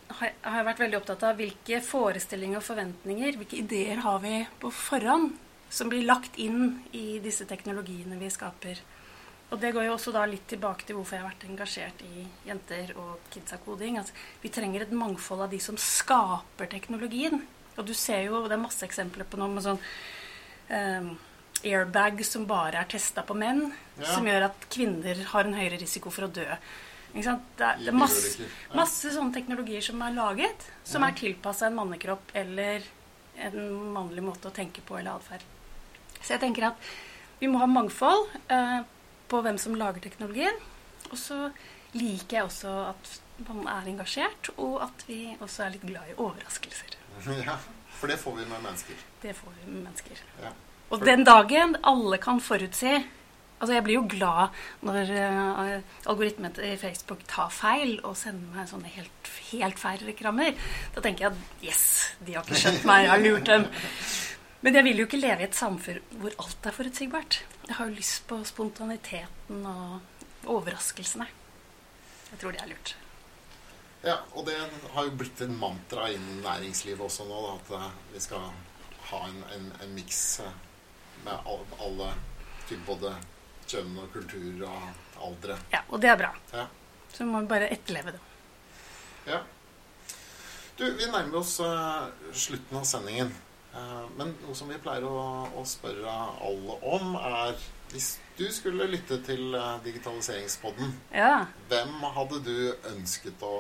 har 0.09 0.31
jeg, 0.31 0.65
vært 0.67 0.81
veldig 0.83 0.99
opptatt 1.01 1.25
av 1.29 1.37
hvilke 1.39 1.81
forestillinger 1.85 2.61
og 2.61 2.67
forventninger, 2.67 3.37
hvilke 3.41 3.61
ideer 3.61 4.01
har 4.05 4.23
vi 4.25 4.41
på 4.61 4.71
forhånd 4.73 5.35
som 5.71 5.91
blir 5.93 6.07
lagt 6.09 6.39
inn 6.41 6.79
i 6.97 7.19
disse 7.21 7.45
teknologiene 7.49 8.17
vi 8.21 8.31
skaper. 8.33 8.81
Og 9.51 9.61
det 9.61 9.73
går 9.73 9.87
jo 9.87 9.95
også 9.95 10.13
da 10.13 10.25
litt 10.29 10.45
tilbake 10.49 10.85
til 10.85 10.97
hvorfor 10.99 11.17
jeg 11.17 11.25
har 11.25 11.31
vært 11.31 11.47
engasjert 11.49 12.03
i 12.05 12.25
jenter 12.49 12.93
og 13.01 13.31
kidsa-koding. 13.33 13.97
Altså, 14.01 14.17
vi 14.43 14.51
trenger 14.53 14.85
et 14.85 14.93
mangfold 14.93 15.47
av 15.47 15.53
de 15.53 15.61
som 15.63 15.77
skaper 15.81 16.69
teknologien. 16.73 17.41
Og 17.79 17.87
du 17.89 17.95
ser 17.97 18.27
jo, 18.27 18.43
det 18.45 18.57
er 18.59 18.65
masse 18.65 18.85
eksempler 18.85 19.29
på 19.29 19.41
noe 19.41 19.49
med 19.55 19.65
sånn 19.65 19.81
um, 20.69 21.15
airbag 21.65 22.21
som 22.27 22.45
bare 22.49 22.83
er 22.83 22.91
testa 22.93 23.25
på 23.25 23.37
menn, 23.39 23.71
Ja. 23.99 24.13
som 24.15 24.29
gjør 24.29 24.51
at 24.51 24.69
kvinner 24.71 25.25
har 25.33 25.45
en 25.45 25.57
høyere 25.57 25.81
risiko 25.81 26.11
for 26.11 26.29
å 26.29 26.33
dø. 26.33 26.47
Det 27.25 27.65
er, 27.65 27.81
det 27.83 27.93
er 27.93 27.97
masse, 27.97 28.47
masse 28.77 29.13
sånne 29.15 29.35
teknologier 29.35 29.85
som 29.85 30.03
er 30.07 30.17
laget, 30.17 30.67
som 30.87 31.05
er 31.07 31.17
tilpassa 31.19 31.69
en 31.69 31.79
mannekropp 31.79 32.35
eller 32.39 32.85
en 33.49 33.59
mannlig 33.95 34.25
måte 34.25 34.51
å 34.51 34.55
tenke 34.55 34.83
på 34.85 34.99
eller 34.99 35.19
atferd. 35.19 35.45
Så 36.21 36.35
jeg 36.35 36.43
tenker 36.43 36.71
at 36.73 36.91
vi 37.39 37.51
må 37.51 37.61
ha 37.63 37.69
mangfold 37.71 38.27
eh, 38.51 38.81
på 39.31 39.43
hvem 39.45 39.59
som 39.63 39.77
lager 39.79 40.03
teknologien. 40.03 40.55
Og 41.13 41.19
så 41.21 41.49
liker 41.95 42.41
jeg 42.41 42.49
også 42.49 42.73
at 42.91 43.13
man 43.47 43.67
er 43.71 43.91
engasjert, 43.93 44.51
og 44.59 44.81
at 44.83 45.05
vi 45.07 45.21
også 45.39 45.65
er 45.65 45.77
litt 45.77 45.85
glad 45.87 46.11
i 46.11 46.17
overraskelser. 46.17 46.97
ja. 47.49 47.59
For 47.99 48.11
det 48.11 48.19
får 48.21 48.35
vi 48.37 48.47
med 48.47 48.63
mennesker. 48.63 48.99
Det 49.23 49.35
får 49.35 49.55
vi 49.59 49.71
med 49.71 49.85
mennesker. 49.89 50.25
Ja. 50.43 50.51
Og 50.95 51.03
den 51.05 51.25
dagen 51.27 51.75
alle 51.87 52.19
kan 52.23 52.39
forutsi 52.41 52.95
Altså, 53.59 53.73
jeg 53.75 53.85
blir 53.87 53.99
jo 53.99 54.07
glad 54.11 54.55
når 54.87 55.11
uh, 55.11 55.79
algoritmen 56.11 56.55
i 56.63 56.77
Facebook 56.79 57.25
tar 57.31 57.51
feil 57.55 57.97
og 58.07 58.15
sender 58.19 58.55
meg 58.55 58.71
sånne 58.71 58.93
helt, 58.95 59.33
helt 59.51 59.83
feil 59.83 60.05
reklamer. 60.07 60.55
Da 60.95 61.03
tenker 61.05 61.27
jeg 61.27 61.35
at 61.35 61.65
yes, 61.67 61.85
de 62.23 62.37
har 62.37 62.47
ikke 62.47 62.63
skjønt 62.63 62.87
meg, 62.89 63.07
jeg 63.07 63.13
har 63.15 63.25
lurt 63.25 63.51
dem. 63.51 63.67
Men 64.63 64.75
jeg 64.75 64.87
vil 64.89 65.03
jo 65.03 65.07
ikke 65.07 65.21
leve 65.23 65.45
i 65.45 65.49
et 65.49 65.59
samfunn 65.59 65.99
hvor 66.23 66.39
alt 66.45 66.71
er 66.71 66.75
forutsigbart. 66.75 67.41
Jeg 67.69 67.77
har 67.79 67.91
jo 67.91 67.99
lyst 67.99 68.25
på 68.31 68.39
spontaniteten 68.47 69.67
og 69.67 70.49
overraskelsene. 70.49 71.29
Jeg 72.31 72.41
tror 72.41 72.55
det 72.55 72.63
er 72.63 72.73
lurt. 72.73 72.95
Ja, 74.05 74.17
og 74.39 74.47
det 74.47 74.55
har 74.95 75.07
jo 75.09 75.17
blitt 75.19 75.41
en 75.43 75.57
mantra 75.59 76.07
innen 76.15 76.43
næringslivet 76.45 77.03
også 77.03 77.27
nå, 77.27 77.39
da, 77.43 77.55
at 77.59 77.73
eh, 77.75 77.97
vi 78.15 78.23
skal 78.23 78.45
ha 79.11 79.23
en, 79.27 79.41
en, 79.57 79.67
en 79.83 79.95
miks 79.97 80.21
eh, 80.45 80.53
med 81.25 81.35
alle, 81.35 81.67
alle 81.83 82.13
typer 82.69 82.85
både 82.87 83.15
kjønn 83.69 83.99
og 84.03 84.09
kultur 84.15 84.65
og 84.69 85.23
aldre. 85.29 85.59
Ja, 85.75 85.83
Og 85.89 86.01
det 86.03 86.11
er 86.13 86.17
bra. 86.21 86.33
Ja. 86.55 86.67
Så 87.13 87.25
må 87.27 87.41
vi 87.45 87.51
bare 87.51 87.69
etterleve 87.75 88.13
det. 88.17 88.21
ja. 89.29 89.41
Du, 90.79 90.85
vi 90.95 91.07
nærmer 91.11 91.41
oss 91.41 91.57
uh, 91.59 92.07
slutten 92.33 92.77
av 92.79 92.85
sendingen. 92.87 93.33
Uh, 93.75 94.05
men 94.17 94.29
noe 94.45 94.55
som 94.55 94.69
vi 94.71 94.77
pleier 94.79 95.03
å, 95.09 95.49
å 95.59 95.65
spørre 95.67 96.13
alle 96.47 96.77
om, 96.87 97.17
er 97.19 97.57
hvis 97.91 98.13
du 98.39 98.45
skulle 98.55 98.87
lytte 98.87 99.19
til 99.27 99.57
uh, 99.59 99.81
Digitaliseringspodden, 99.83 100.93
Ja. 101.17 101.47
hvem 101.69 101.97
hadde 102.15 102.39
du 102.47 102.55
ønsket 102.93 103.43
å, 103.43 103.57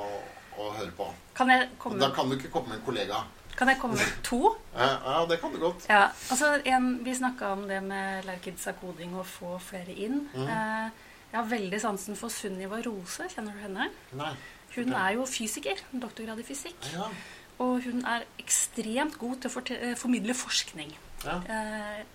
å 0.62 0.68
høre 0.79 0.94
på? 0.94 1.09
Kan 1.35 1.51
Da 1.99 2.12
kan 2.14 2.31
du 2.31 2.37
ikke 2.38 2.53
komme 2.55 2.71
med 2.71 2.79
en 2.79 2.87
kollega. 2.87 3.25
Kan 3.59 3.73
jeg 3.73 3.81
komme 3.83 3.99
med 3.99 4.18
to? 4.27 4.53
Ja, 4.77 4.88
ja 5.03 5.23
det 5.31 5.40
kan 5.42 5.55
du 5.55 5.59
godt. 5.62 5.87
Ja, 5.90 6.05
altså 6.31 6.53
en, 6.62 6.92
Vi 7.05 7.14
snakka 7.18 7.53
om 7.57 7.66
det 7.68 7.81
med 7.83 8.29
lære 8.29 8.42
kidsa 8.44 8.75
koding 8.79 9.16
og 9.18 9.27
få 9.27 9.57
flere 9.62 9.94
inn. 9.94 10.29
Mm. 10.35 10.47
Eh, 10.47 11.09
jeg 11.33 11.40
har 11.40 11.51
veldig 11.51 11.81
sansen 11.83 12.16
for 12.16 12.33
Sunniva 12.33 12.79
Rose. 12.87 13.27
Kjenner 13.35 13.57
du 13.57 13.64
henne? 13.66 13.90
Nei. 14.16 14.31
Hun 14.77 14.94
er 14.94 15.16
jo 15.16 15.27
fysiker. 15.29 15.81
Doktorgrad 15.90 16.38
i 16.40 16.47
fysikk. 16.47 16.79
Ja. 16.94 17.11
Og 17.59 17.83
hun 17.83 18.05
er 18.07 18.29
ekstremt 18.38 19.18
god 19.18 19.42
til 19.42 19.51
å 19.51 19.64
eh, 19.75 19.97
formidle 19.99 20.38
forskning. 20.38 20.94
ja. 21.27 21.42
Eh, 21.49 22.07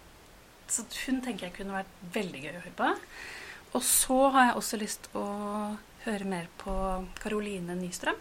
så 0.73 0.85
hun 1.05 1.19
tenker 1.21 1.49
jeg 1.49 1.53
kunne 1.57 1.75
vært 1.75 1.97
veldig 2.15 2.39
gøy 2.39 2.53
å 2.55 2.61
høre 2.63 2.77
på. 2.77 2.85
Og 3.77 3.83
så 3.85 4.19
har 4.33 4.47
jeg 4.47 4.55
også 4.57 4.77
lyst 4.79 5.09
å 5.17 5.25
høre 6.05 6.29
mer 6.29 6.47
på 6.61 6.73
Caroline 7.19 7.75
Nystrøm. 7.77 8.17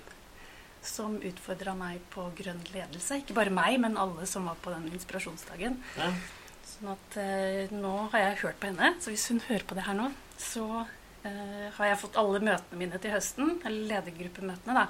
Som 0.83 1.19
utfordra 1.23 1.75
meg 1.79 2.03
på 2.11 2.25
grønn 2.39 2.63
ledelse. 2.75 3.21
Ikke 3.23 3.37
bare 3.39 3.55
meg, 3.55 3.79
men 3.83 3.99
alle 4.01 4.27
som 4.27 4.49
var 4.51 4.59
på 4.63 4.75
den 4.75 4.89
inspirasjonsdagen. 4.93 5.79
ja. 5.99 6.13
Sånn 6.73 6.93
at 6.93 7.17
eh, 7.21 7.73
nå 7.75 7.93
har 8.13 8.23
jeg 8.23 8.39
hørt 8.43 8.61
på 8.63 8.69
henne, 8.71 8.93
så 9.03 9.13
hvis 9.13 9.29
hun 9.31 9.43
hører 9.49 9.65
på 9.69 9.77
det 9.79 9.85
her 9.87 9.97
nå, 9.99 10.09
så 10.41 10.65
eh, 11.27 11.69
har 11.77 11.89
jeg 11.89 12.01
fått 12.01 12.19
alle 12.19 12.41
møtene 12.43 12.79
mine 12.81 12.99
til 13.03 13.15
høsten, 13.15 13.59
eller 13.63 13.91
ledergruppemøtene, 13.91 14.75
da. 14.79 14.87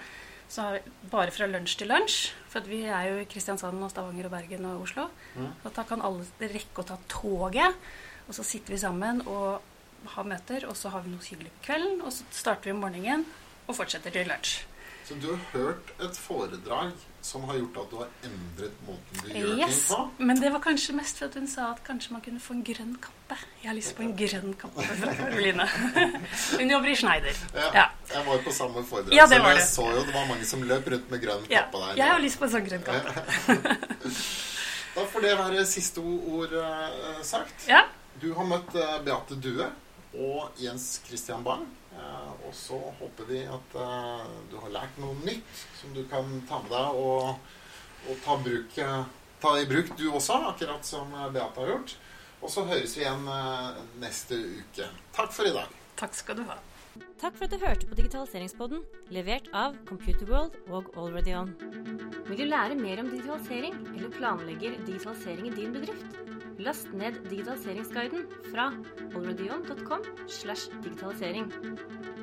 Så 0.52 0.66
har 0.66 0.76
vi 0.76 1.08
bare 1.12 1.32
fra 1.32 1.48
lunsj 1.48 1.78
til 1.80 1.88
lunsj, 1.88 2.16
for 2.52 2.60
at 2.60 2.68
vi 2.68 2.82
er 2.84 3.08
jo 3.08 3.20
i 3.22 3.28
Kristiansand 3.28 3.80
og 3.80 3.92
Stavanger 3.92 4.28
og 4.28 4.34
Bergen 4.34 4.66
og 4.68 4.86
Oslo. 4.86 5.06
Mm. 5.36 5.50
Og 5.52 5.68
da 5.76 5.84
kan 5.88 6.04
alle 6.04 6.50
rekke 6.52 6.82
å 6.82 6.88
ta 6.92 6.98
toget, 7.12 7.78
og 8.26 8.36
så 8.36 8.44
sitter 8.46 8.76
vi 8.76 8.82
sammen 8.82 9.24
og 9.24 10.12
har 10.16 10.28
møter, 10.28 10.66
og 10.68 10.76
så 10.76 10.92
har 10.92 11.04
vi 11.04 11.12
noe 11.14 11.24
hyggelig 11.24 11.52
på 11.56 11.66
kvelden, 11.70 12.02
og 12.04 12.12
så 12.12 12.28
starter 12.32 12.68
vi 12.68 12.76
om 12.76 12.84
morgenen 12.84 13.24
og 13.68 13.76
fortsetter 13.78 14.12
til 14.12 14.28
lunsj. 14.28 14.60
Så 15.08 15.14
du 15.20 15.26
har 15.32 15.40
hørt 15.52 15.88
et 16.00 16.16
foredrag 16.16 16.92
som 17.22 17.42
har 17.46 17.56
gjort 17.58 17.76
at 17.82 17.90
du 17.90 17.96
har 18.00 18.08
endret 18.26 18.76
måten 18.86 19.18
du 19.22 19.28
gjør 19.34 19.58
Yes, 19.58 19.80
ting 19.88 19.96
på? 19.96 20.24
Men 20.28 20.40
det 20.40 20.50
var 20.54 20.62
kanskje 20.62 20.94
mest 20.94 21.18
for 21.18 21.26
at 21.30 21.34
hun 21.38 21.46
sa 21.50 21.68
at 21.72 21.82
kanskje 21.86 22.12
man 22.14 22.22
kunne 22.24 22.40
få 22.42 22.54
en 22.56 22.62
grønn 22.66 22.94
kappe. 23.02 23.38
Jeg 23.62 23.68
har 23.70 23.76
lyst 23.78 23.94
på 23.98 24.02
en 24.06 24.14
grønn 24.18 24.54
kappe 24.58 24.86
fra 24.86 25.14
Karoline. 25.18 25.66
hun 26.58 26.70
jobber 26.74 26.88
i 26.92 26.96
Schneider. 27.02 27.42
Ja, 27.54 27.68
Ja. 27.74 27.86
Jeg 28.12 28.26
var 28.26 28.42
på 28.44 28.52
samme 28.52 28.82
foredrag, 28.84 29.14
Ja, 29.16 29.26
så 29.26 29.34
jeg 29.38 29.56
det. 29.56 29.66
så 29.68 29.84
jo 29.90 30.02
det 30.06 30.14
var 30.14 30.26
mange 30.28 30.44
som 30.44 30.62
løp 30.68 30.88
rundt 30.94 31.10
med 31.10 31.22
grønn 31.22 31.46
Ja, 31.50 31.62
kappe 31.66 31.78
der. 31.86 31.96
jeg 32.02 32.10
har 32.12 32.20
lyst 32.20 32.38
på 32.38 32.44
en 32.48 32.54
sånn 32.56 32.66
grønn 32.70 32.82
kappe. 32.86 33.76
Da 34.94 35.06
får 35.08 35.22
det 35.24 35.30
være 35.38 35.62
siste 35.64 36.02
ord 36.04 36.52
uh, 36.52 37.22
sagt. 37.24 37.64
Ja, 37.68 37.86
Du 38.20 38.34
har 38.36 38.44
møtt 38.44 38.74
uh, 38.76 38.98
Beate 39.06 39.38
Due 39.40 39.70
og 40.20 40.58
Jens 40.60 41.00
Christian 41.06 41.40
Bang. 41.46 41.62
eh, 41.96 42.21
og 42.52 42.58
så 42.58 42.78
håper 43.00 43.28
vi 43.30 43.40
at 43.48 43.74
uh, 43.80 44.28
du 44.50 44.58
har 44.60 44.72
lært 44.74 44.96
noe 45.00 45.16
nytt 45.24 45.60
som 45.78 45.94
du 45.96 46.02
kan 46.10 46.28
ta 46.48 46.60
med 46.60 46.72
deg 46.74 46.98
og, 47.00 47.52
og 48.10 48.18
ta, 48.26 48.36
bruk, 48.44 48.76
eh, 48.82 49.04
ta 49.40 49.52
i 49.56 49.68
bruk 49.70 49.94
du 49.96 50.10
også, 50.10 50.36
akkurat 50.50 50.84
som 50.84 51.14
eh, 51.16 51.30
Beate 51.32 51.62
har 51.62 51.70
gjort. 51.70 51.94
Og 52.42 52.50
så 52.50 52.66
høres 52.66 52.96
vi 52.98 53.04
igjen 53.04 53.24
uh, 53.30 53.78
neste 54.02 54.36
uke. 54.58 54.88
Takk 55.14 55.32
for 55.32 55.48
i 55.48 55.54
dag. 55.54 55.72
takk 55.96 56.16
skal 56.18 56.40
du 56.40 56.44
ha. 56.48 56.58
Takk 57.22 57.38
for 57.38 57.46
at 57.46 57.54
du 57.54 57.62
hørte 57.62 57.86
på 57.88 57.96
Digitaliseringspodden, 57.96 58.82
levert 59.14 59.46
av 59.56 59.78
Computerworld 59.88 60.58
og 60.74 60.90
Already 60.98 61.36
On. 61.38 61.54
Vil 62.26 62.42
du 62.42 62.44
lære 62.50 62.76
mer 62.76 63.00
om 63.00 63.08
digitalisering, 63.14 63.78
eller 63.94 64.12
planlegger 64.18 64.76
digitalisering 64.82 65.48
i 65.48 65.54
din 65.54 65.78
bedrift? 65.78 66.41
Last 66.58 66.92
ned 66.92 67.16
digitaliseringsguiden 67.30 68.26
fra 68.50 68.68
digitalisering. 70.84 71.52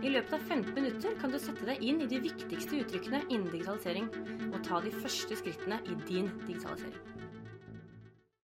I 0.04 0.12
løpet 0.14 0.34
av 0.38 0.44
15 0.48 0.74
minutter 0.76 1.16
kan 1.20 1.34
du 1.34 1.40
sette 1.42 1.66
deg 1.68 1.82
inn 1.84 2.02
i 2.04 2.10
de 2.10 2.22
viktigste 2.24 2.84
uttrykkene 2.84 3.24
innen 3.30 3.50
digitalisering, 3.52 4.10
og 4.54 4.62
ta 4.68 4.82
de 4.86 4.94
første 4.94 5.40
skrittene 5.40 5.82
i 5.90 5.98
din 6.08 6.30
digitalisering. 6.46 7.19